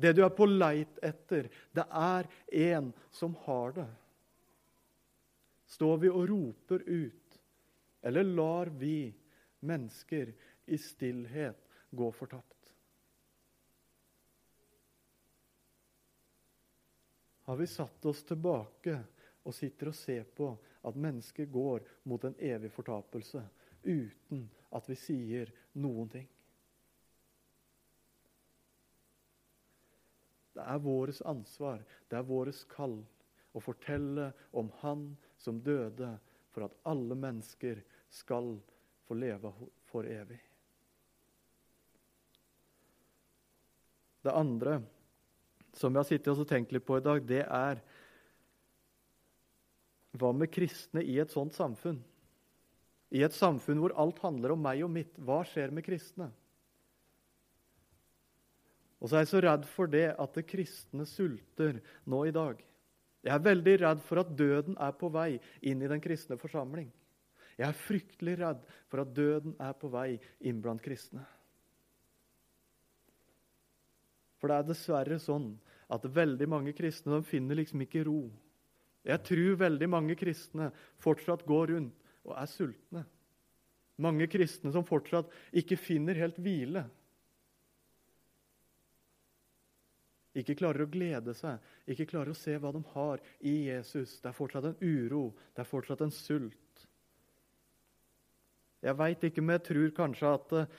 det 0.00 0.12
du 0.16 0.22
er 0.24 0.32
på 0.32 0.46
leit 0.48 1.00
etter, 1.04 1.48
det 1.72 1.86
er 1.88 2.28
en 2.68 2.92
som 3.12 3.34
har 3.46 3.74
det. 3.80 3.88
Står 5.70 6.00
vi 6.04 6.12
og 6.12 6.28
roper 6.30 6.84
ut, 6.86 7.40
eller 8.02 8.24
lar 8.24 8.72
vi 8.80 9.10
mennesker 9.66 10.32
i 10.66 10.78
stillhet 10.80 11.68
gå 11.90 12.08
fortapt? 12.16 12.59
Har 17.50 17.56
vi 17.56 17.66
satt 17.66 18.04
oss 18.06 18.20
tilbake 18.22 18.92
og 19.42 19.54
sitter 19.56 19.88
og 19.90 19.94
ser 19.98 20.28
på 20.38 20.52
at 20.86 20.98
mennesker 21.02 21.48
går 21.50 21.82
mot 22.06 22.22
en 22.28 22.36
evig 22.38 22.68
fortapelse 22.70 23.40
uten 23.82 24.44
at 24.70 24.86
vi 24.86 24.94
sier 24.94 25.50
noen 25.82 26.12
ting? 26.12 26.28
Det 30.54 30.62
er 30.62 30.78
vårt 30.84 31.18
ansvar, 31.26 31.82
det 32.06 32.20
er 32.20 32.28
vårt 32.30 32.62
kall, 32.70 33.00
å 33.50 33.64
fortelle 33.66 34.28
om 34.54 34.70
Han 34.84 35.02
som 35.34 35.58
døde 35.58 36.12
for 36.54 36.68
at 36.68 36.78
alle 36.86 37.18
mennesker 37.18 37.82
skal 38.14 38.52
få 39.08 39.18
leve 39.18 39.50
for 39.90 40.06
evig. 40.06 40.38
Det 44.22 44.38
andre 44.38 44.78
som 45.76 45.92
jeg 45.92 46.00
har 46.00 46.08
sittet 46.08 46.32
og 46.34 46.48
tenkt 46.48 46.72
litt 46.74 46.86
på 46.86 46.98
i 46.98 47.04
dag, 47.04 47.22
det 47.26 47.44
er 47.46 47.82
Hva 50.18 50.32
med 50.34 50.50
kristne 50.50 51.04
i 51.06 51.20
et 51.22 51.30
sånt 51.30 51.54
samfunn? 51.54 52.00
I 53.14 53.22
et 53.22 53.34
samfunn 53.34 53.78
hvor 53.78 53.94
alt 53.98 54.18
handler 54.24 54.56
om 54.56 54.62
meg 54.62 54.82
og 54.82 54.90
mitt. 54.90 55.14
Hva 55.22 55.44
skjer 55.46 55.70
med 55.74 55.86
kristne? 55.86 56.26
Og 59.00 59.08
så 59.08 59.16
er 59.16 59.24
jeg 59.24 59.30
så 59.32 59.42
redd 59.46 59.64
for 59.70 59.90
det 59.90 60.08
at 60.12 60.34
det 60.36 60.48
kristne 60.50 61.06
sulter 61.08 61.78
nå 62.10 62.24
i 62.28 62.34
dag. 62.34 62.58
Jeg 63.24 63.34
er 63.34 63.44
veldig 63.44 63.74
redd 63.82 64.02
for 64.04 64.22
at 64.22 64.32
døden 64.36 64.76
er 64.80 64.94
på 64.96 65.10
vei 65.12 65.34
inn 65.66 65.82
i 65.82 65.90
den 65.90 66.02
kristne 66.04 66.38
forsamling. 66.40 66.88
Jeg 67.58 67.68
er 67.68 67.76
fryktelig 67.76 68.38
redd 68.40 68.62
for 68.88 69.02
at 69.02 69.12
døden 69.16 69.56
er 69.60 69.74
på 69.76 69.90
vei 69.92 70.14
inn 70.48 70.60
blant 70.64 70.82
kristne. 70.84 71.24
For 74.40 74.48
det 74.48 74.56
er 74.56 74.68
dessverre 74.70 75.18
sånn 75.20 75.52
at 75.92 76.06
veldig 76.06 76.48
mange 76.48 76.72
kristne 76.76 77.18
de 77.18 77.28
finner 77.28 77.58
liksom 77.58 77.82
ikke 77.84 78.04
ro. 78.08 78.22
Jeg 79.04 79.24
tror 79.24 79.58
veldig 79.60 79.88
mange 79.90 80.16
kristne 80.18 80.70
fortsatt 81.00 81.44
går 81.48 81.74
rundt 81.74 82.14
og 82.28 82.36
er 82.36 82.48
sultne. 82.50 83.04
Mange 84.00 84.28
kristne 84.32 84.72
som 84.72 84.86
fortsatt 84.88 85.28
ikke 85.56 85.76
finner 85.80 86.16
helt 86.16 86.38
hvile. 86.40 86.86
Ikke 90.40 90.54
klarer 90.54 90.84
å 90.84 90.90
glede 90.90 91.34
seg, 91.34 91.58
ikke 91.90 92.06
klarer 92.12 92.32
å 92.32 92.38
se 92.38 92.54
hva 92.60 92.70
de 92.72 92.80
har 92.92 93.22
i 93.42 93.54
Jesus. 93.66 94.20
Det 94.22 94.30
er 94.30 94.36
fortsatt 94.36 94.68
en 94.68 94.78
uro, 94.78 95.32
det 95.56 95.64
er 95.64 95.68
fortsatt 95.68 96.04
en 96.06 96.14
sult. 96.14 96.86
Jeg 98.80 98.96
veit 98.96 99.26
ikke, 99.26 99.42
men 99.44 99.58
jeg 99.58 99.66
tror 99.66 99.90
kanskje 99.96 100.30
at 100.38 100.54
uh, 100.56 100.78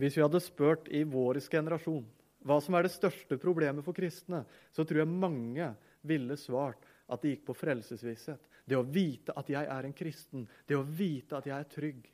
hvis 0.00 0.14
vi 0.16 0.22
hadde 0.24 0.40
spurt 0.40 0.86
i 0.94 1.02
vår 1.04 1.42
generasjon 1.50 2.06
hva 2.46 2.56
som 2.64 2.76
er 2.76 2.86
det 2.86 2.94
største 2.94 3.36
problemet 3.40 3.84
for 3.84 3.96
kristne, 3.96 4.44
så 4.72 4.84
tror 4.84 5.02
jeg 5.02 5.12
mange 5.12 5.66
ville 6.08 6.36
svart 6.40 6.86
at 7.10 7.22
det 7.22 7.34
gikk 7.34 7.46
på 7.50 7.56
frelsesvisshet. 7.58 8.46
Det 8.64 8.78
å 8.78 8.86
vite 8.86 9.34
at 9.36 9.50
jeg 9.50 9.66
er 9.66 9.86
en 9.86 9.96
kristen, 9.96 10.46
det 10.66 10.78
å 10.78 10.86
vite 10.86 11.36
at 11.36 11.48
jeg 11.50 11.56
er 11.56 11.70
trygg. 11.70 12.04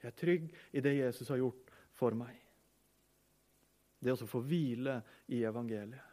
Jeg 0.00 0.08
er 0.10 0.16
trygg 0.16 0.46
i 0.72 0.82
det 0.82 0.94
Jesus 0.96 1.28
har 1.28 1.42
gjort 1.42 1.74
for 1.98 2.16
meg. 2.16 2.34
Det 4.00 4.14
å 4.14 4.28
få 4.28 4.40
hvile 4.42 4.96
i 5.28 5.42
evangeliet. 5.44 6.06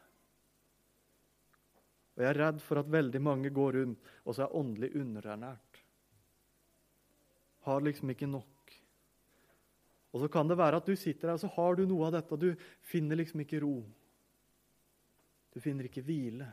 Og 2.18 2.24
Jeg 2.26 2.34
er 2.34 2.40
redd 2.42 2.62
for 2.66 2.82
at 2.82 2.90
veldig 2.90 3.20
mange 3.22 3.50
går 3.54 3.76
rundt 3.78 4.08
og 4.26 4.34
så 4.34 4.48
er 4.48 4.56
åndelig 4.58 4.90
underernært. 4.98 5.82
Har 7.68 7.84
liksom 7.86 8.10
ikke 8.10 8.30
nok. 8.30 8.57
Og 10.16 10.24
så 10.24 10.30
kan 10.32 10.48
det 10.48 10.58
være 10.58 10.80
at 10.80 10.88
du 10.88 10.96
sitter 10.96 11.28
der 11.28 11.38
og 11.38 11.44
så 11.44 11.50
har 11.58 11.76
du 11.76 11.84
noe 11.88 12.08
av 12.08 12.16
dette, 12.16 12.34
og 12.34 12.40
du 12.42 12.54
finner 12.88 13.20
liksom 13.20 13.44
ikke 13.44 13.62
ro. 13.64 13.76
Du 15.54 15.60
finner 15.62 15.90
ikke 15.90 16.06
hvile. 16.06 16.48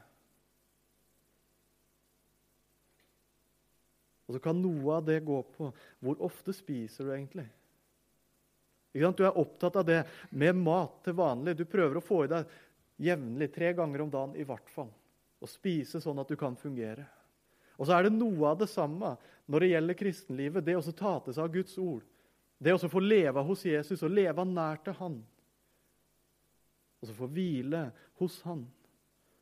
Og 4.25 4.37
så 4.37 4.41
kan 4.41 4.57
noe 4.57 4.97
av 4.97 5.05
det 5.05 5.21
gå 5.25 5.37
på 5.55 5.69
hvor 6.03 6.23
ofte 6.25 6.55
spiser 6.57 7.07
du 7.07 7.13
egentlig? 7.13 7.47
Du 8.95 9.25
er 9.27 9.39
opptatt 9.41 9.77
av 9.77 9.87
det 9.89 10.05
med 10.31 10.57
mat 10.57 11.01
til 11.05 11.17
vanlig. 11.19 11.57
Du 11.59 11.65
prøver 11.67 11.99
å 11.99 12.05
få 12.05 12.25
i 12.25 12.31
deg 12.31 12.53
jevnlig, 13.03 13.51
tre 13.53 13.73
ganger 13.75 14.05
om 14.05 14.13
dagen 14.13 14.37
i 14.39 14.47
hvert 14.47 14.71
fall. 14.71 14.91
Og 15.43 15.51
spise 15.51 16.01
sånn 16.01 16.23
at 16.23 16.31
du 16.31 16.39
kan 16.39 16.55
fungere. 16.57 17.05
Og 17.75 17.89
så 17.89 17.97
er 17.97 18.07
det 18.07 18.15
noe 18.15 18.53
av 18.53 18.61
det 18.61 18.71
samme 18.71 19.17
når 19.51 19.65
det 19.65 19.71
gjelder 19.73 19.99
kristenlivet. 19.99 20.65
Det 20.65 20.77
å 20.79 20.85
ta 20.95 21.17
til 21.25 21.35
seg 21.35 21.43
av 21.43 21.55
Guds 21.57 21.75
ord. 21.83 22.07
Det 22.65 22.73
å 22.73 22.89
få 22.89 23.03
leve 23.03 23.43
hos 23.45 23.67
Jesus 23.69 24.03
og 24.07 24.15
leve 24.15 24.47
nær 24.49 24.81
til 24.85 24.97
Han. 24.97 25.19
Og 27.03 27.11
så 27.11 27.17
få 27.17 27.29
hvile 27.29 27.91
hos 28.23 28.39
Han. 28.47 28.65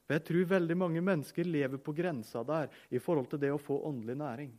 For 0.03 0.17
Jeg 0.17 0.27
tror 0.27 0.51
veldig 0.57 0.77
mange 0.81 1.03
mennesker 1.05 1.47
lever 1.47 1.79
på 1.79 1.95
grensa 1.95 2.43
der 2.43 2.73
i 2.91 2.99
forhold 2.99 3.31
til 3.31 3.41
det 3.45 3.53
å 3.55 3.61
få 3.63 3.79
åndelig 3.87 4.19
næring. 4.19 4.51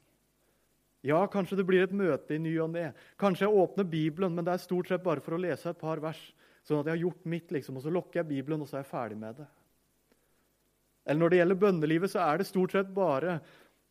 Ja, 1.03 1.19
kanskje 1.27 1.57
det 1.59 1.65
blir 1.67 1.83
et 1.83 1.91
møte 1.91 2.37
i 2.37 2.39
ny 2.39 2.53
og 2.63 2.71
ne. 2.71 2.93
Kanskje 3.19 3.43
jeg 3.43 3.59
åpner 3.59 3.83
Bibelen, 3.83 4.31
men 4.31 4.47
det 4.47 4.53
er 4.53 4.63
stort 4.63 4.87
sett 4.87 5.03
bare 5.03 5.19
for 5.19 5.35
å 5.35 5.41
lese 5.43 5.73
et 5.73 5.81
par 5.81 5.99
vers. 5.99 6.21
Sånn 6.63 6.79
at 6.79 6.87
jeg 6.87 6.95
har 6.95 7.01
gjort 7.01 7.27
mitt, 7.27 7.51
liksom, 7.51 7.75
og 7.75 7.83
så 7.83 7.91
lukker 7.91 8.21
jeg 8.21 8.29
Bibelen, 8.29 8.63
og 8.63 8.69
så 8.69 8.77
er 8.79 8.85
jeg 8.85 8.93
ferdig 8.93 9.17
med 9.19 9.41
det. 9.41 9.49
Eller 11.03 11.19
når 11.19 11.33
det 11.33 11.39
gjelder 11.41 11.59
bønnelivet, 11.59 12.13
så 12.13 12.23
er 12.23 12.39
det 12.39 12.47
stort 12.47 12.71
sett 12.71 12.93
bare 12.95 13.41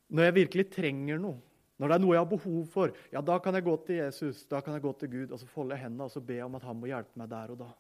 når 0.09 0.31
jeg 0.31 0.37
virkelig 0.39 0.67
trenger 0.73 1.21
noe. 1.21 1.52
Når 1.83 1.91
det 1.91 1.95
er 1.97 2.03
noe 2.05 2.15
jeg 2.15 2.23
har 2.23 2.31
behov 2.31 2.67
for, 2.71 2.93
ja, 3.11 3.21
da 3.27 3.37
kan 3.43 3.57
jeg 3.59 3.65
gå 3.67 3.73
til 3.83 3.97
Jesus, 3.99 4.45
da 4.47 4.61
kan 4.63 4.77
jeg 4.77 4.85
gå 4.85 4.93
til 5.01 5.09
Gud 5.11 5.33
og 5.35 5.41
så 5.41 5.49
folde 5.51 5.75
hendene 5.81 6.07
og 6.07 6.13
så 6.15 6.21
be 6.23 6.37
om 6.45 6.55
at 6.55 6.63
han 6.63 6.79
må 6.79 6.87
hjelpe 6.87 7.19
meg 7.19 7.33
der 7.33 7.51
og 7.51 7.59
da. 7.65 7.71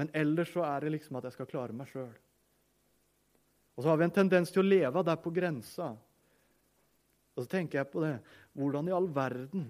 Men 0.00 0.08
ellers 0.16 0.54
så 0.54 0.62
er 0.64 0.86
det 0.86 0.94
liksom 0.94 1.18
at 1.20 1.28
jeg 1.28 1.36
skal 1.36 1.50
klare 1.50 1.76
meg 1.76 1.90
sjøl. 1.90 2.14
Og 3.76 3.84
så 3.84 3.92
har 3.92 4.00
vi 4.00 4.06
en 4.08 4.16
tendens 4.16 4.54
til 4.54 4.62
å 4.62 4.70
leve 4.70 5.04
der 5.04 5.20
på 5.20 5.34
grensa. 5.36 5.90
Og 7.36 7.44
så 7.44 7.52
tenker 7.58 7.82
jeg 7.82 7.92
på 7.92 8.00
det 8.04 8.14
Hvordan 8.56 8.88
i 8.88 8.96
all 8.96 9.06
verden 9.12 9.68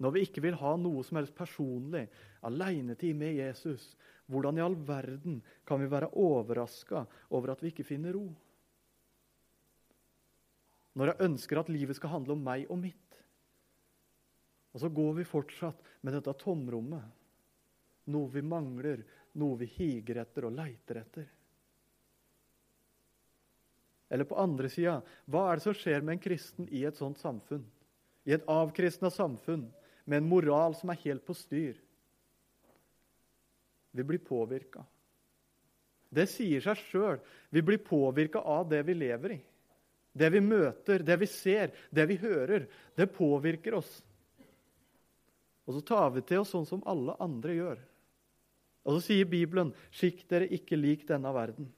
Når 0.00 0.12
vi 0.16 0.24
ikke 0.24 0.42
vil 0.44 0.56
ha 0.60 0.74
noe 0.80 1.04
som 1.04 1.20
helst 1.20 1.36
personlig, 1.36 2.06
alenetid 2.44 3.16
med 3.16 3.36
Jesus, 3.36 3.90
hvordan 4.32 4.60
i 4.60 4.64
all 4.64 4.76
verden 4.88 5.40
kan 5.66 5.80
vi 5.80 5.92
være 5.92 6.12
overraska 6.16 7.04
over 7.28 7.52
at 7.52 7.64
vi 7.64 7.72
ikke 7.72 7.84
finner 7.88 8.16
ro? 8.16 8.28
Når 10.98 11.12
jeg 11.12 11.28
ønsker 11.28 11.60
at 11.60 11.70
livet 11.70 11.94
skal 11.94 12.16
handle 12.16 12.34
om 12.34 12.42
meg 12.42 12.66
og 12.66 12.80
mitt. 12.82 13.18
Og 14.74 14.82
så 14.82 14.90
går 14.90 15.20
vi 15.20 15.26
fortsatt 15.28 15.80
med 16.02 16.16
dette 16.16 16.34
tomrommet. 16.40 17.06
Noe 18.10 18.30
vi 18.32 18.42
mangler, 18.42 19.04
noe 19.38 19.60
vi 19.60 19.68
higer 19.76 20.24
etter 20.24 20.48
og 20.48 20.56
leiter 20.56 20.98
etter. 21.02 21.28
Eller 24.08 24.26
på 24.26 24.38
andre 24.40 24.70
sida, 24.72 24.98
hva 25.28 25.44
er 25.48 25.58
det 25.58 25.66
som 25.66 25.76
skjer 25.76 26.02
med 26.02 26.16
en 26.16 26.22
kristen 26.24 26.68
i 26.72 26.82
et 26.88 26.96
sånt 26.98 27.20
samfunn? 27.20 27.66
I 28.26 28.34
et 28.34 28.46
avkristna 28.50 29.10
samfunn 29.12 29.68
med 30.08 30.22
en 30.22 30.30
moral 30.30 30.74
som 30.76 30.90
er 30.90 31.02
helt 31.04 31.26
på 31.28 31.36
styr? 31.36 31.76
Vi 33.92 34.04
blir 34.04 34.22
påvirka. 34.24 34.82
Det 36.08 36.24
sier 36.30 36.64
seg 36.64 36.80
sjøl. 36.88 37.20
Vi 37.52 37.62
blir 37.62 37.80
påvirka 37.84 38.40
av 38.40 38.68
det 38.72 38.80
vi 38.88 38.96
lever 38.96 39.36
i. 39.36 39.40
Det 40.12 40.30
vi 40.34 40.40
møter, 40.42 41.02
det 41.04 41.16
vi 41.20 41.28
ser, 41.30 41.72
det 41.94 42.06
vi 42.10 42.16
hører. 42.20 42.66
Det 42.96 43.10
påvirker 43.14 43.78
oss. 43.78 43.90
Og 45.68 45.76
så 45.76 45.84
tar 45.84 46.10
vi 46.14 46.24
til 46.24 46.42
oss 46.42 46.54
sånn 46.54 46.66
som 46.68 46.84
alle 46.88 47.14
andre 47.20 47.56
gjør. 47.58 47.80
Og 48.88 48.96
så 48.96 49.00
sier 49.04 49.28
Bibelen, 49.28 49.74
'Skikk 49.92 50.24
dere 50.30 50.48
ikke 50.48 50.78
lik 50.80 51.04
denne 51.08 51.28
verden'. 51.34 51.68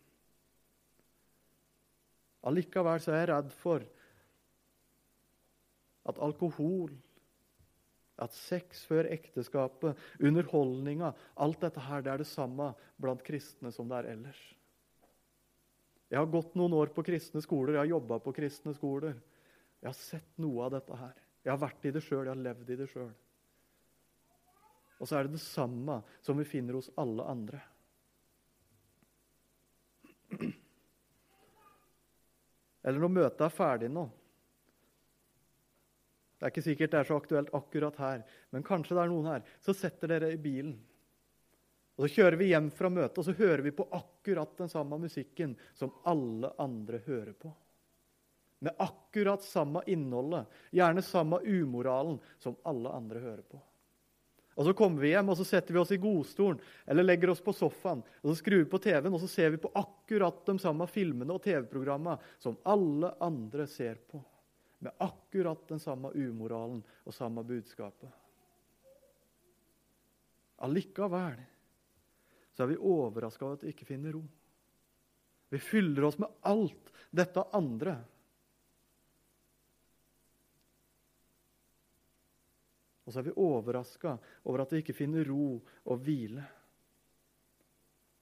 Allikevel 2.46 3.00
så 3.02 3.12
er 3.12 3.18
jeg 3.18 3.30
redd 3.32 3.50
for 3.52 3.84
at 6.08 6.20
alkohol, 6.22 6.94
at 8.20 8.32
sex 8.36 8.84
før 8.84 9.08
ekteskapet, 9.08 9.96
underholdninga 10.20 11.14
Alt 11.36 11.60
dette 11.60 11.80
her, 11.80 12.02
det 12.04 12.12
er 12.12 12.18
det 12.18 12.28
samme 12.28 12.74
blant 13.00 13.22
kristne 13.24 13.72
som 13.72 13.88
det 13.88 13.96
er 13.96 14.10
ellers. 14.12 14.40
Jeg 16.10 16.18
har 16.18 16.30
gått 16.30 16.56
noen 16.58 16.74
år 16.74 16.90
på 16.94 17.04
kristne 17.06 17.42
skoler, 17.44 17.76
jeg 17.76 17.84
har 17.84 17.92
jobba 17.92 18.18
på 18.22 18.34
kristne 18.34 18.74
skoler. 18.74 19.14
Jeg 19.80 19.88
har 19.88 19.96
sett 19.96 20.38
noe 20.42 20.66
av 20.66 20.72
dette 20.74 20.96
her. 20.98 21.18
Jeg 21.44 21.52
har 21.54 21.60
vært 21.62 21.86
i 21.86 21.92
det 21.94 22.02
sjøl, 22.04 22.24
jeg 22.26 22.34
har 22.34 22.46
levd 22.48 22.72
i 22.74 22.78
det 22.80 22.88
sjøl. 22.90 23.12
Og 25.00 25.08
så 25.08 25.16
er 25.16 25.26
det 25.26 25.38
det 25.38 25.44
samme 25.44 26.00
som 26.20 26.36
vi 26.36 26.44
finner 26.48 26.76
hos 26.76 26.90
alle 27.00 27.24
andre. 27.30 27.62
Eller 32.84 33.00
når 33.00 33.14
møtet 33.14 33.46
er 33.46 33.54
ferdig 33.54 33.90
nå. 33.92 34.06
Det 36.40 36.46
er 36.46 36.52
ikke 36.52 36.64
sikkert 36.64 36.92
det 36.92 37.00
er 37.00 37.08
så 37.08 37.16
aktuelt 37.20 37.50
akkurat 37.56 37.98
her, 38.00 38.22
men 38.52 38.64
kanskje 38.64 38.96
det 38.96 39.02
er 39.02 39.10
noen 39.12 39.28
her. 39.28 39.42
Så 39.64 39.76
setter 39.76 40.08
dere 40.08 40.30
i 40.32 40.40
bilen. 40.40 40.78
Og 42.00 42.06
Så 42.08 42.14
kjører 42.16 42.38
vi 42.40 42.46
hjem 42.48 42.70
fra 42.72 42.88
møtet, 42.88 43.18
og 43.20 43.26
så 43.26 43.34
hører 43.36 43.60
vi 43.60 43.74
på 43.76 43.84
akkurat 43.92 44.54
den 44.56 44.70
samme 44.72 44.96
musikken 45.02 45.52
som 45.76 45.90
alle 46.08 46.48
andre 46.56 47.02
hører 47.04 47.34
på. 47.36 47.50
Med 48.64 48.72
akkurat 48.80 49.44
samme 49.44 49.82
innholdet, 49.84 50.48
gjerne 50.72 51.04
samme 51.04 51.42
umoralen 51.44 52.16
som 52.40 52.56
alle 52.64 52.88
andre 52.96 53.20
hører 53.20 53.44
på. 53.44 53.60
Og 54.56 54.64
Så 54.64 54.74
kommer 54.76 55.04
vi 55.04 55.12
hjem 55.12 55.28
og 55.28 55.36
så 55.36 55.44
setter 55.44 55.76
vi 55.76 55.80
oss 55.80 55.92
i 55.92 56.00
godstolen 56.00 56.58
eller 56.88 57.04
legger 57.04 57.34
oss 57.34 57.44
på 57.44 57.52
sofaen. 57.52 58.00
og 58.00 58.32
Så 58.32 58.38
skrur 58.40 58.64
vi 58.64 58.72
på 58.72 58.80
TV-en 58.80 59.14
og 59.14 59.20
så 59.20 59.28
ser 59.28 59.52
vi 59.52 59.60
på 59.60 59.72
akkurat 59.76 60.40
de 60.46 60.56
samme 60.58 60.88
filmene 60.88 61.36
og 61.36 61.44
TV-programmene 61.44 62.16
som 62.40 62.56
alle 62.64 63.12
andre 63.20 63.68
ser 63.68 64.00
på. 64.08 64.24
Med 64.80 64.96
akkurat 65.04 65.68
den 65.68 65.80
samme 65.80 66.16
umoralen 66.16 66.80
og 67.04 67.12
samme 67.12 67.44
budskapet. 67.44 68.08
Allikevel 70.64 71.40
så 72.60 72.66
er 72.66 72.74
vi 72.74 72.82
overraska 72.92 73.46
over 73.46 73.56
at 73.56 73.62
vi 73.64 73.72
ikke 73.72 73.88
finner 73.88 74.12
ro. 74.12 74.20
Vi 75.50 75.58
fyller 75.64 76.04
oss 76.04 76.18
med 76.20 76.28
alt 76.46 76.90
dette 77.10 77.42
andre 77.56 77.96
Og 83.10 83.14
så 83.14 83.24
er 83.24 83.26
vi 83.26 83.40
overraska 83.42 84.12
over 84.46 84.62
at 84.62 84.70
vi 84.70 84.84
ikke 84.84 84.94
finner 84.94 85.26
ro 85.26 85.56
og 85.58 86.02
hvile. 86.06 86.44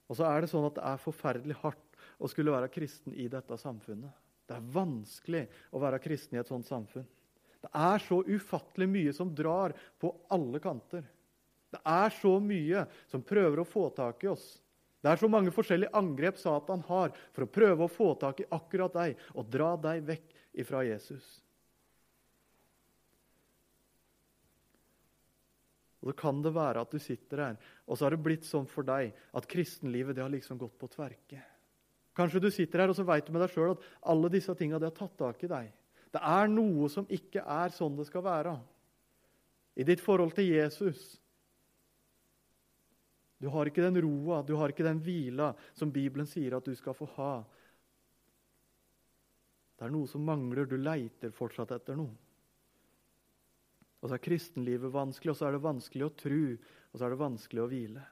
Og 0.09 0.17
så 0.17 0.25
er 0.25 0.41
det 0.41 0.49
sånn 0.49 0.65
at 0.65 0.79
det 0.79 0.85
er 0.89 1.03
forferdelig 1.03 1.59
hardt 1.61 1.99
å 2.17 2.29
skulle 2.31 2.55
være 2.55 2.71
kristen 2.73 3.13
i 3.13 3.27
dette 3.29 3.53
samfunnet. 3.61 4.09
Det 4.49 4.55
er 4.57 4.71
vanskelig 4.73 5.43
å 5.77 5.83
være 5.83 6.01
kristen 6.01 6.39
i 6.39 6.41
et 6.41 6.49
sånt 6.49 6.65
samfunn. 6.65 7.05
Det 7.61 7.69
er 7.69 8.01
så 8.01 8.17
ufattelig 8.25 8.89
mye 8.89 9.13
som 9.13 9.29
drar 9.37 9.75
på 10.01 10.09
alle 10.33 10.57
kanter. 10.63 11.05
Det 11.69 11.81
er 11.85 12.15
så 12.17 12.31
mye 12.41 12.85
som 13.09 13.25
prøver 13.25 13.61
å 13.61 13.67
få 13.67 13.89
tak 13.93 14.25
i 14.25 14.31
oss. 14.31 14.47
Det 14.99 15.11
er 15.11 15.19
så 15.21 15.29
mange 15.31 15.53
forskjellige 15.55 15.95
angrep 15.95 16.39
Satan 16.41 16.81
har 16.89 17.13
for 17.31 17.45
å 17.45 17.51
prøve 17.51 17.85
å 17.85 17.91
få 17.91 18.09
tak 18.19 18.41
i 18.43 18.49
akkurat 18.51 18.95
deg 18.97 19.21
og 19.35 19.47
dra 19.51 19.75
deg 19.79 20.01
vekk 20.07 20.33
ifra 20.59 20.81
Jesus. 20.87 21.27
Og 25.99 26.11
Så 26.11 26.15
kan 26.19 26.41
det 26.41 26.55
være 26.55 26.81
at 26.81 26.91
du 26.91 26.99
sitter 26.99 27.43
her, 27.43 27.55
og 27.85 27.97
så 27.97 28.07
har 28.07 28.15
det 28.15 28.23
blitt 28.23 28.47
sånn 28.47 28.67
for 28.67 28.87
deg 28.87 29.11
at 29.35 29.47
kristenlivet 29.51 30.15
det 30.15 30.23
har 30.23 30.31
liksom 30.31 30.59
gått 30.59 30.77
på 30.79 30.87
tverke. 30.91 31.41
Kanskje 32.15 32.41
du 32.43 32.49
sitter 32.51 32.83
her 32.83 32.91
og 32.91 32.97
så 32.97 33.05
vet 33.07 33.27
du 33.27 33.31
med 33.35 33.43
deg 33.43 33.53
sjøl 33.53 33.75
at 33.75 33.83
alle 34.11 34.31
disse 34.31 34.55
tinga 34.57 34.79
har 34.79 34.95
tatt 34.95 35.15
tak 35.19 35.43
i 35.43 35.51
deg. 35.51 35.71
Det 36.09 36.21
er 36.25 36.49
noe 36.51 36.89
som 36.91 37.07
ikke 37.07 37.43
er 37.45 37.71
sånn 37.75 37.95
det 37.99 38.07
skal 38.09 38.25
være. 38.25 38.57
I 39.79 39.85
ditt 39.87 40.01
forhold 40.03 40.33
til 40.35 40.49
Jesus. 40.49 41.19
Du 43.39 43.47
har 43.53 43.69
ikke 43.69 43.85
den 43.85 44.01
roa, 44.03 44.41
du 44.43 44.53
har 44.59 44.71
ikke 44.71 44.83
den 44.83 44.99
hvila 45.03 45.53
som 45.77 45.93
Bibelen 45.95 46.27
sier 46.27 46.57
at 46.57 46.65
du 46.67 46.73
skal 46.75 46.95
få 46.97 47.07
ha. 47.15 47.33
Det 49.79 49.87
er 49.87 49.93
noe 49.95 50.09
som 50.11 50.25
mangler. 50.27 50.67
Du 50.67 50.75
leiter 50.75 51.31
fortsatt 51.31 51.71
etter 51.71 51.95
noe. 51.95 52.11
Og 53.99 54.07
så 54.07 54.15
er 54.15 54.23
kristenlivet 54.23 54.91
vanskelig, 54.91 55.33
og 55.33 55.39
så 55.39 55.47
er 55.47 55.55
det 55.55 55.63
vanskelig 55.63 56.05
å 56.05 56.15
tro, 56.19 56.43
og 56.91 56.99
så 56.99 57.05
er 57.05 57.13
det 57.13 57.19
vanskelig 57.19 57.63
å 57.63 57.69
hvile. 57.71 58.03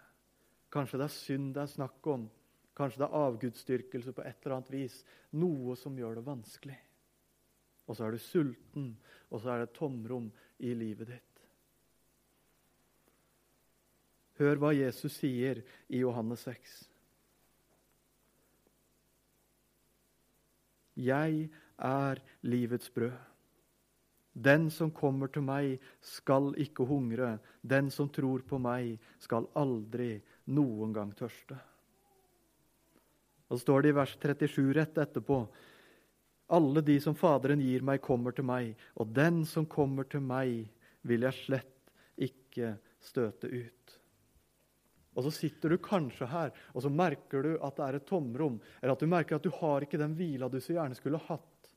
Kanskje 0.72 1.00
det 1.00 1.08
er 1.08 1.16
synd 1.16 1.54
det 1.56 1.64
er 1.64 1.72
snakk 1.72 2.10
om. 2.12 2.26
Kanskje 2.78 3.02
det 3.02 3.08
er 3.08 3.22
avgudsdyrkelse 3.28 4.14
på 4.16 4.26
et 4.28 4.44
eller 4.44 4.58
annet 4.58 4.74
vis. 4.76 4.98
Noe 5.40 5.76
som 5.80 5.96
gjør 5.98 6.20
det 6.20 6.28
vanskelig. 6.28 6.78
Og 7.88 7.96
så 7.96 8.08
er 8.08 8.16
du 8.16 8.22
sulten, 8.22 8.90
og 9.32 9.42
så 9.42 9.54
er 9.54 9.64
det 9.64 9.76
tomrom 9.76 10.28
i 10.60 10.74
livet 10.76 11.12
ditt. 11.16 11.37
Hør 14.38 14.60
hva 14.62 14.74
Jesus 14.76 15.18
sier 15.18 15.64
i 15.90 16.04
Johannes 16.04 16.44
6. 16.46 16.76
Jeg 20.98 21.48
er 21.78 22.22
livets 22.46 22.90
brød. 22.94 23.18
Den 24.38 24.68
som 24.70 24.92
kommer 24.94 25.32
til 25.34 25.42
meg, 25.42 25.80
skal 26.02 26.52
ikke 26.62 26.86
hungre. 26.86 27.38
Den 27.66 27.90
som 27.94 28.10
tror 28.14 28.44
på 28.46 28.60
meg, 28.62 29.00
skal 29.18 29.50
aldri 29.58 30.20
noen 30.54 30.94
gang 30.94 31.14
tørste. 31.18 31.58
Og 33.48 33.58
så 33.58 33.64
står 33.64 33.82
det 33.82 33.94
i 33.94 33.98
vers 33.98 34.14
37 34.22 34.62
rett 34.78 35.02
etterpå. 35.02 35.40
Alle 36.54 36.84
de 36.86 37.00
som 37.02 37.16
Faderen 37.18 37.64
gir 37.64 37.82
meg, 37.82 38.02
kommer 38.04 38.36
til 38.36 38.46
meg, 38.46 38.76
og 38.96 39.10
den 39.16 39.42
som 39.50 39.66
kommer 39.66 40.06
til 40.06 40.22
meg, 40.22 40.68
vil 41.02 41.26
jeg 41.26 41.40
slett 41.42 41.94
ikke 42.30 42.76
støte 43.04 43.50
ut. 43.50 43.98
Og 45.18 45.26
så 45.26 45.34
sitter 45.34 45.74
du 45.74 45.80
kanskje 45.82 46.30
her, 46.30 46.52
og 46.78 46.84
så 46.86 46.92
merker 46.94 47.42
du 47.42 47.54
at 47.66 47.78
det 47.80 47.86
er 47.88 47.98
et 47.98 48.06
tomrom, 48.06 48.60
eller 48.82 48.94
at 48.94 49.02
du 49.02 49.10
merker 49.10 49.40
at 49.40 49.46
du 49.46 49.50
har 49.58 49.82
ikke 49.82 49.98
den 49.98 50.14
hvila 50.18 50.50
du 50.50 50.60
så 50.62 50.76
gjerne 50.76 50.98
skulle 50.98 51.22
hatt. 51.26 51.72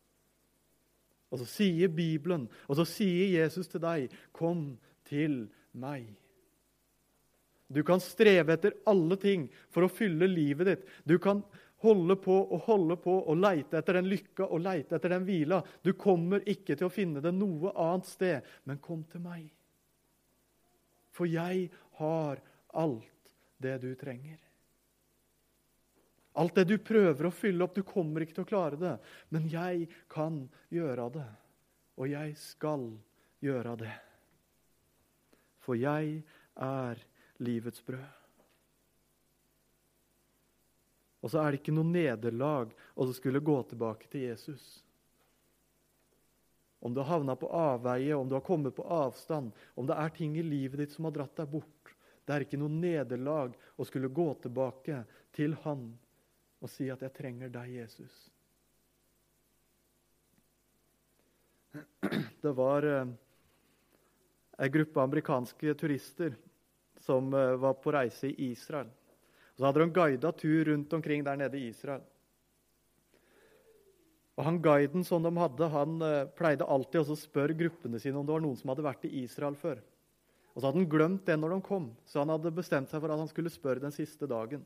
Og 1.31 1.41
så 1.41 1.47
sier 1.49 1.89
Bibelen, 1.95 2.49
og 2.69 2.77
så 2.77 2.85
sier 2.89 3.31
Jesus 3.41 3.71
til 3.71 3.81
deg, 3.81 4.11
'Kom 4.33 4.79
til 5.05 5.49
meg'. 5.73 6.17
Du 7.71 7.83
kan 7.83 8.01
streve 8.01 8.53
etter 8.53 8.75
alle 8.91 9.17
ting 9.17 9.49
for 9.71 9.87
å 9.87 9.93
fylle 9.93 10.27
livet 10.27 10.67
ditt. 10.67 10.89
Du 11.07 11.19
kan 11.19 11.45
holde 11.85 12.17
på 12.17 12.35
og 12.35 12.65
holde 12.67 12.97
på 12.97 13.15
og 13.31 13.39
leite 13.39 13.79
etter 13.79 14.01
den 14.01 14.09
lykka 14.11 14.49
og 14.51 14.61
leite 14.61 14.97
etter 14.97 15.15
den 15.15 15.25
hvila. 15.25 15.63
Du 15.83 15.93
kommer 15.93 16.43
ikke 16.51 16.75
til 16.75 16.89
å 16.89 16.93
finne 16.93 17.23
det 17.23 17.33
noe 17.33 17.73
annet 17.77 18.11
sted, 18.11 18.43
men 18.65 18.83
kom 18.83 19.05
til 19.05 19.21
meg. 19.21 19.47
For 21.15 21.31
jeg 21.31 21.71
har 22.01 22.43
alt 22.75 23.20
det 23.63 23.77
du 23.83 23.91
trenger. 23.99 24.39
Alt 26.41 26.55
det 26.55 26.65
du 26.71 26.77
prøver 26.79 27.27
å 27.27 27.35
fylle 27.35 27.67
opp, 27.67 27.75
du 27.75 27.83
kommer 27.87 28.23
ikke 28.23 28.39
til 28.39 28.47
å 28.47 28.51
klare 28.51 28.79
det. 28.81 28.95
Men 29.35 29.49
jeg 29.51 29.89
kan 30.11 30.45
gjøre 30.73 31.09
det, 31.17 31.27
og 31.99 32.13
jeg 32.13 32.37
skal 32.39 32.87
gjøre 33.45 33.75
det. 33.83 33.97
For 35.61 35.77
jeg 35.77 36.23
er 36.55 37.03
livets 37.43 37.83
brød. 37.85 38.17
Og 41.21 41.33
så 41.33 41.43
er 41.43 41.53
det 41.53 41.61
ikke 41.61 41.75
noe 41.77 41.89
nederlag 41.89 42.71
å 42.97 43.05
skulle 43.13 43.43
gå 43.45 43.59
tilbake 43.69 44.09
til 44.09 44.31
Jesus. 44.31 44.63
Om 46.81 46.95
du 46.97 47.03
har 47.03 47.11
havna 47.11 47.35
på 47.37 47.51
avveie, 47.53 48.15
om 48.17 48.29
du 48.29 48.39
har 48.39 48.45
kommet 48.45 48.73
på 48.77 48.87
avstand, 48.89 49.53
om 49.77 49.89
det 49.89 49.99
er 50.01 50.15
ting 50.17 50.39
i 50.41 50.47
livet 50.47 50.81
ditt 50.81 50.95
som 50.95 51.05
har 51.05 51.13
dratt 51.19 51.37
deg 51.37 51.51
bort 51.53 51.80
Det 52.31 52.37
er 52.37 52.45
ikke 52.47 52.61
noe 52.63 52.71
nederlag 52.71 53.57
å 53.75 53.85
skulle 53.89 54.07
gå 54.15 54.29
tilbake 54.45 55.01
til 55.35 55.57
Han 55.65 55.89
og 56.61 56.71
si 56.71 56.87
at 56.93 57.01
'jeg 57.03 57.13
trenger 57.17 57.49
deg, 57.51 57.71
Jesus'. 57.75 58.31
Det 62.43 62.53
var 62.55 62.85
ei 62.87 63.09
en 64.59 64.71
gruppe 64.71 65.01
amerikanske 65.01 65.75
turister 65.75 66.37
som 67.01 67.35
eh, 67.35 67.57
var 67.57 67.75
på 67.75 67.93
reise 67.93 68.29
i 68.29 68.51
Israel. 68.53 68.87
Så 69.57 69.65
hadde 69.65 69.81
de 69.81 69.91
guida 69.91 70.33
tur 70.33 70.65
rundt 70.65 70.93
omkring 70.93 71.25
der 71.25 71.37
nede 71.37 71.59
i 71.59 71.69
Israel. 71.69 72.03
Og 74.37 74.45
han 74.45 74.63
Guiden 74.63 75.05
som 75.05 75.23
de 75.23 75.33
hadde, 75.37 75.69
han 75.69 76.03
eh, 76.03 76.29
pleide 76.37 76.65
alltid 76.65 77.01
å 77.01 77.17
spørre 77.17 77.57
gruppene 77.57 77.99
sine 78.01 78.17
om 78.17 78.27
det 78.27 78.33
var 78.33 78.41
noen 78.41 78.57
som 78.57 78.69
hadde 78.73 78.87
vært 78.87 79.05
i 79.09 79.25
Israel 79.25 79.57
før. 79.59 79.81
Og 80.51 80.59
så 80.59 80.67
hadde 80.67 80.81
han 80.83 80.91
glemt 80.91 81.27
det 81.29 81.37
når 81.39 81.55
de 81.55 81.65
kom, 81.67 81.91
så 82.09 82.25
han 82.25 82.33
hadde 82.33 82.53
bestemt 82.55 82.91
seg 82.91 83.03
for 83.03 83.13
at 83.13 83.21
han 83.23 83.31
skulle 83.31 83.53
spørre 83.53 83.83
den 83.83 83.95
siste 83.95 84.27
dagen. 84.31 84.65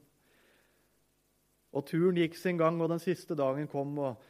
Og 1.75 1.85
Turen 1.89 2.21
gikk 2.21 2.39
sin 2.39 2.59
gang, 2.61 2.79
og 2.81 2.93
den 2.93 3.03
siste 3.03 3.37
dagen 3.37 3.67
kom. 3.71 3.99
og 3.99 4.23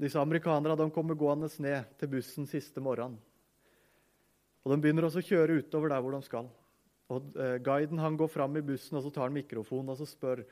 Disse 0.00 0.18
amerikanerne 0.18 0.76
de 0.76 0.90
kommer 0.90 1.14
gående 1.14 1.48
ned 1.62 1.94
til 2.00 2.10
bussen 2.10 2.48
siste 2.50 2.82
morgenen. 2.82 3.16
Og 4.64 4.72
De 4.72 4.80
begynner 4.80 5.06
også 5.06 5.20
å 5.22 5.28
kjøre 5.28 5.60
utover 5.60 5.92
der 5.92 6.02
hvor 6.02 6.16
de 6.16 6.22
skal. 6.24 6.48
Og 7.12 7.36
eh, 7.36 7.58
Guiden 7.62 8.00
han 8.00 8.16
går 8.16 8.30
fram 8.32 8.56
i 8.56 8.64
bussen 8.64 8.96
og 8.96 9.04
så 9.04 9.12
tar 9.12 9.28
han 9.28 9.36
mikrofonen 9.36 9.92
og 9.92 9.98
så 10.00 10.08
spør, 10.08 10.42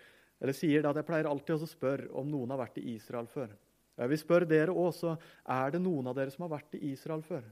eller 0.42 0.57
sier 0.57 0.85
at 0.87 0.98
jeg 1.00 1.09
pleier 1.09 1.28
alltid 1.31 1.64
å 1.64 1.68
spørre 1.70 2.11
om 2.20 2.28
noen 2.28 2.52
har 2.52 2.61
vært 2.61 2.78
i 2.83 2.92
Israel 2.92 3.28
før. 3.31 3.55
Jeg 3.96 4.12
vil 4.12 4.20
spørre 4.20 4.48
dere 4.48 4.74
også, 4.76 5.16
er 5.48 5.72
det 5.72 5.81
noen 5.83 6.11
av 6.11 6.16
dere 6.16 6.33
som 6.33 6.44
har 6.46 6.55
vært 6.55 6.76
i 6.78 6.92
Israel 6.92 7.24
før? 7.24 7.44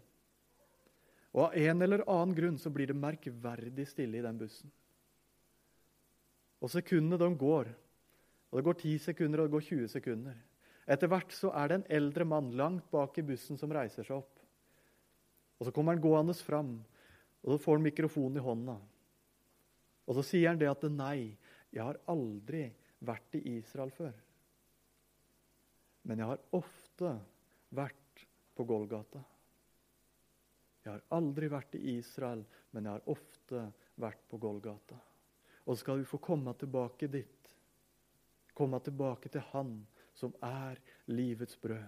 Og 1.35 1.45
Av 1.47 1.57
en 1.57 1.83
eller 1.83 2.03
annen 2.11 2.35
grunn 2.35 2.59
så 2.59 2.73
blir 2.75 2.91
det 2.91 2.99
merkverdig 2.99 3.87
stille 3.87 4.19
i 4.19 4.25
den 4.25 4.39
bussen. 4.39 4.71
Og 6.61 6.73
sekundene 6.73 7.19
de 7.21 7.29
går. 7.39 7.71
Og 8.51 8.59
Det 8.59 8.65
går 8.67 8.79
10 8.81 8.99
sekunder, 8.99 9.41
og 9.41 9.47
det 9.47 9.55
går 9.55 9.67
20 9.69 9.89
sekunder. 9.89 10.37
Etter 10.91 11.07
hvert 11.07 11.31
så 11.33 11.53
er 11.55 11.69
det 11.69 11.77
en 11.79 11.91
eldre 12.01 12.27
mann 12.27 12.51
langt 12.59 12.91
bak 12.91 13.19
i 13.19 13.23
bussen 13.23 13.59
som 13.59 13.71
reiser 13.71 14.03
seg 14.03 14.17
opp. 14.17 14.41
Og 15.61 15.67
Så 15.67 15.73
kommer 15.73 15.95
han 15.95 16.03
gående 16.03 16.35
fram, 16.35 16.81
og 17.45 17.53
så 17.53 17.59
får 17.63 17.79
han 17.79 17.87
mikrofonen 17.87 18.41
i 18.41 18.45
hånda. 18.45 18.77
Og 20.09 20.17
så 20.19 20.25
sier 20.27 20.49
han 20.49 20.59
det 20.59 20.71
at 20.71 20.83
nei, 20.91 21.37
jeg 21.71 21.85
har 21.85 22.01
aldri 22.11 22.65
vært 23.07 23.39
i 23.39 23.45
Israel 23.61 23.93
før. 23.95 24.17
Men 26.03 26.19
jeg 26.19 26.33
har 26.33 26.43
ofte 26.57 27.13
vært 27.71 28.25
på 28.57 28.67
Golgata. 28.67 29.23
Jeg 30.91 30.99
har 30.99 31.19
aldri 31.21 31.47
vært 31.47 31.77
i 31.79 31.93
Israel, 32.01 32.41
men 32.75 32.87
jeg 32.89 32.99
har 32.99 33.11
ofte 33.13 33.61
vært 34.03 34.25
på 34.27 34.41
Golgata. 34.43 34.97
Og 35.71 35.79
skal 35.79 36.01
vi 36.01 36.09
få 36.09 36.19
komme 36.19 36.51
tilbake 36.59 37.07
dit. 37.07 37.51
Komme 38.59 38.81
tilbake 38.83 39.31
til 39.31 39.45
Han 39.53 39.77
som 40.19 40.35
er 40.43 40.81
livets 41.07 41.55
brød. 41.63 41.87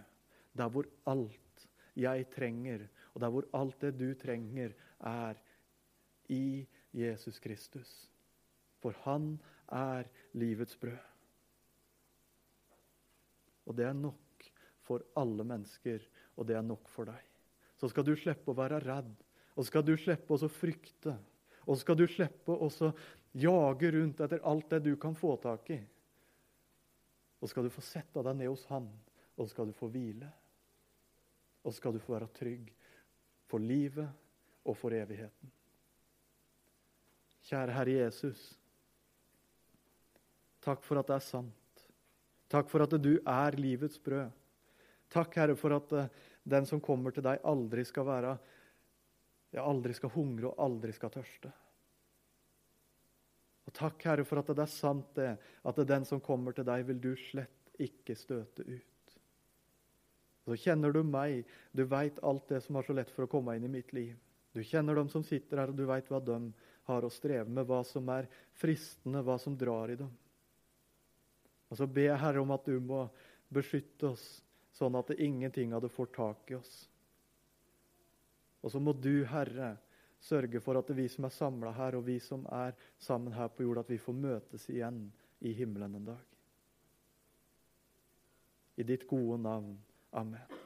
Der 0.54 0.70
hvor 0.70 0.86
alt 1.10 1.66
jeg 1.98 2.28
trenger, 2.30 2.86
og 3.14 3.24
der 3.24 3.32
hvor 3.34 3.48
alt 3.58 3.80
det 3.82 3.96
du 3.98 4.14
trenger, 4.14 4.70
er 5.00 5.40
i 6.30 6.62
Jesus 6.94 7.42
Kristus. 7.42 7.90
For 8.78 8.94
Han 9.02 9.34
er 9.66 10.06
livets 10.32 10.78
brød. 10.78 11.02
Og 13.66 13.76
det 13.76 13.90
er 13.90 13.98
nok 13.98 14.46
for 14.86 15.02
alle 15.16 15.44
mennesker, 15.44 15.98
og 16.36 16.46
det 16.46 16.56
er 16.56 16.62
nok 16.62 16.86
for 16.88 17.10
deg. 17.10 17.31
Så 17.82 17.88
skal 17.90 18.06
du 18.06 18.12
slippe 18.14 18.52
å 18.52 18.54
være 18.54 18.78
redd, 18.78 19.10
og 19.58 19.66
skal 19.66 19.82
du 19.82 19.96
slippe 19.98 20.36
å 20.36 20.46
frykte. 20.46 21.16
Og 21.66 21.74
skal 21.80 21.96
du 21.98 22.04
slippe 22.06 22.54
å 22.54 22.68
jage 23.34 23.90
rundt 23.96 24.20
etter 24.22 24.42
alt 24.46 24.68
det 24.70 24.84
du 24.84 24.92
kan 25.02 25.16
få 25.18 25.32
tak 25.42 25.66
i. 25.74 25.80
Og 27.42 27.50
skal 27.50 27.66
du 27.66 27.72
få 27.74 27.82
sette 27.82 28.22
deg 28.22 28.38
ned 28.38 28.52
hos 28.52 28.62
Han, 28.70 28.86
og 29.34 29.50
skal 29.50 29.66
du 29.66 29.74
få 29.74 29.88
hvile. 29.90 30.28
Og 31.66 31.74
skal 31.74 31.94
du 31.94 31.98
få 31.98 32.14
være 32.14 32.30
trygg 32.38 32.70
for 33.50 33.58
livet 33.58 34.06
og 34.62 34.78
for 34.78 34.94
evigheten. 34.94 35.50
Kjære 37.50 37.74
Herre 37.74 37.96
Jesus. 37.98 38.44
Takk 40.62 40.86
for 40.86 41.02
at 41.02 41.10
det 41.10 41.18
er 41.18 41.26
sant. 41.26 41.82
Takk 42.46 42.70
for 42.70 42.86
at 42.86 42.94
du 43.02 43.16
er 43.18 43.58
livets 43.58 43.98
brød. 43.98 44.30
Takk, 45.12 45.34
Herre, 45.36 45.56
for 45.58 45.74
at 45.76 45.92
uh, 45.92 46.06
den 46.42 46.66
som 46.66 46.82
kommer 46.82 47.14
til 47.14 47.24
deg, 47.26 47.42
aldri 47.46 47.84
skal 47.86 48.06
være 48.08 48.36
ja, 49.52 49.64
aldri 49.64 49.94
skal 49.94 50.12
hungre 50.14 50.50
og 50.50 50.62
aldri 50.64 50.94
skal 50.96 51.12
tørste. 51.12 51.50
Og 53.68 53.74
Takk, 53.76 54.00
Herre, 54.08 54.24
for 54.26 54.40
at 54.40 54.48
det 54.50 54.64
er 54.64 54.72
sant 54.72 55.12
det, 55.18 55.34
at 55.38 55.76
det 55.76 55.84
er 55.84 55.92
den 55.92 56.06
som 56.08 56.22
kommer 56.24 56.56
til 56.56 56.66
deg, 56.66 56.86
vil 56.88 57.02
du 57.02 57.12
slett 57.28 57.76
ikke 57.82 58.16
støte 58.18 58.64
ut. 58.66 59.16
Og 60.42 60.54
så 60.54 60.58
kjenner 60.64 60.94
du 60.94 61.02
meg, 61.06 61.44
du 61.70 61.84
veit 61.86 62.18
alt 62.26 62.48
det 62.50 62.62
som 62.64 62.78
har 62.78 62.86
så 62.88 62.96
lett 62.96 63.12
for 63.14 63.26
å 63.28 63.30
komme 63.30 63.54
inn 63.56 63.68
i 63.68 63.70
mitt 63.70 63.92
liv. 63.94 64.16
Du 64.52 64.60
kjenner 64.66 64.98
dem 64.98 65.08
som 65.12 65.22
sitter 65.24 65.62
her, 65.62 65.70
og 65.70 65.78
du 65.78 65.86
veit 65.88 66.10
hva 66.10 66.18
de 66.20 66.38
har 66.90 67.04
å 67.06 67.12
streve 67.12 67.46
med, 67.46 67.64
hva 67.68 67.80
som 67.86 68.08
er 68.12 68.26
fristende, 68.58 69.22
hva 69.22 69.38
som 69.40 69.54
drar 69.56 69.92
i 69.92 69.98
dem. 70.00 70.10
Og 71.70 71.78
så 71.78 71.86
ber 71.88 72.10
jeg 72.10 72.20
Herre 72.20 72.42
om 72.42 72.50
at 72.52 72.66
du 72.66 72.74
må 72.82 73.06
beskytte 73.52 74.10
oss, 74.10 74.26
sånn 74.72 74.96
at 74.98 75.12
ingenting 75.16 75.74
hadde 75.74 75.92
fått 75.92 76.14
tak 76.16 76.50
i 76.50 76.58
oss. 76.58 76.74
Og 78.62 78.72
så 78.72 78.80
må 78.80 78.94
du, 78.94 79.24
Herre, 79.28 79.74
sørge 80.22 80.62
for 80.62 80.78
at 80.78 80.90
vi 80.94 81.08
som 81.10 81.26
er 81.26 81.34
samla 81.34 81.72
her, 81.76 81.98
og 81.98 82.06
vi 82.06 82.18
som 82.22 82.46
er 82.54 82.76
sammen 83.02 83.34
her 83.34 83.50
på 83.50 83.66
jord, 83.66 83.82
at 83.82 83.90
vi 83.90 84.00
får 84.00 84.16
møtes 84.16 84.68
igjen 84.70 85.04
i 85.42 85.54
himmelen 85.56 85.98
en 85.98 86.10
dag. 86.12 86.28
I 88.78 88.86
ditt 88.86 89.08
gode 89.10 89.42
navn. 89.42 89.74
Amen. 90.12 90.61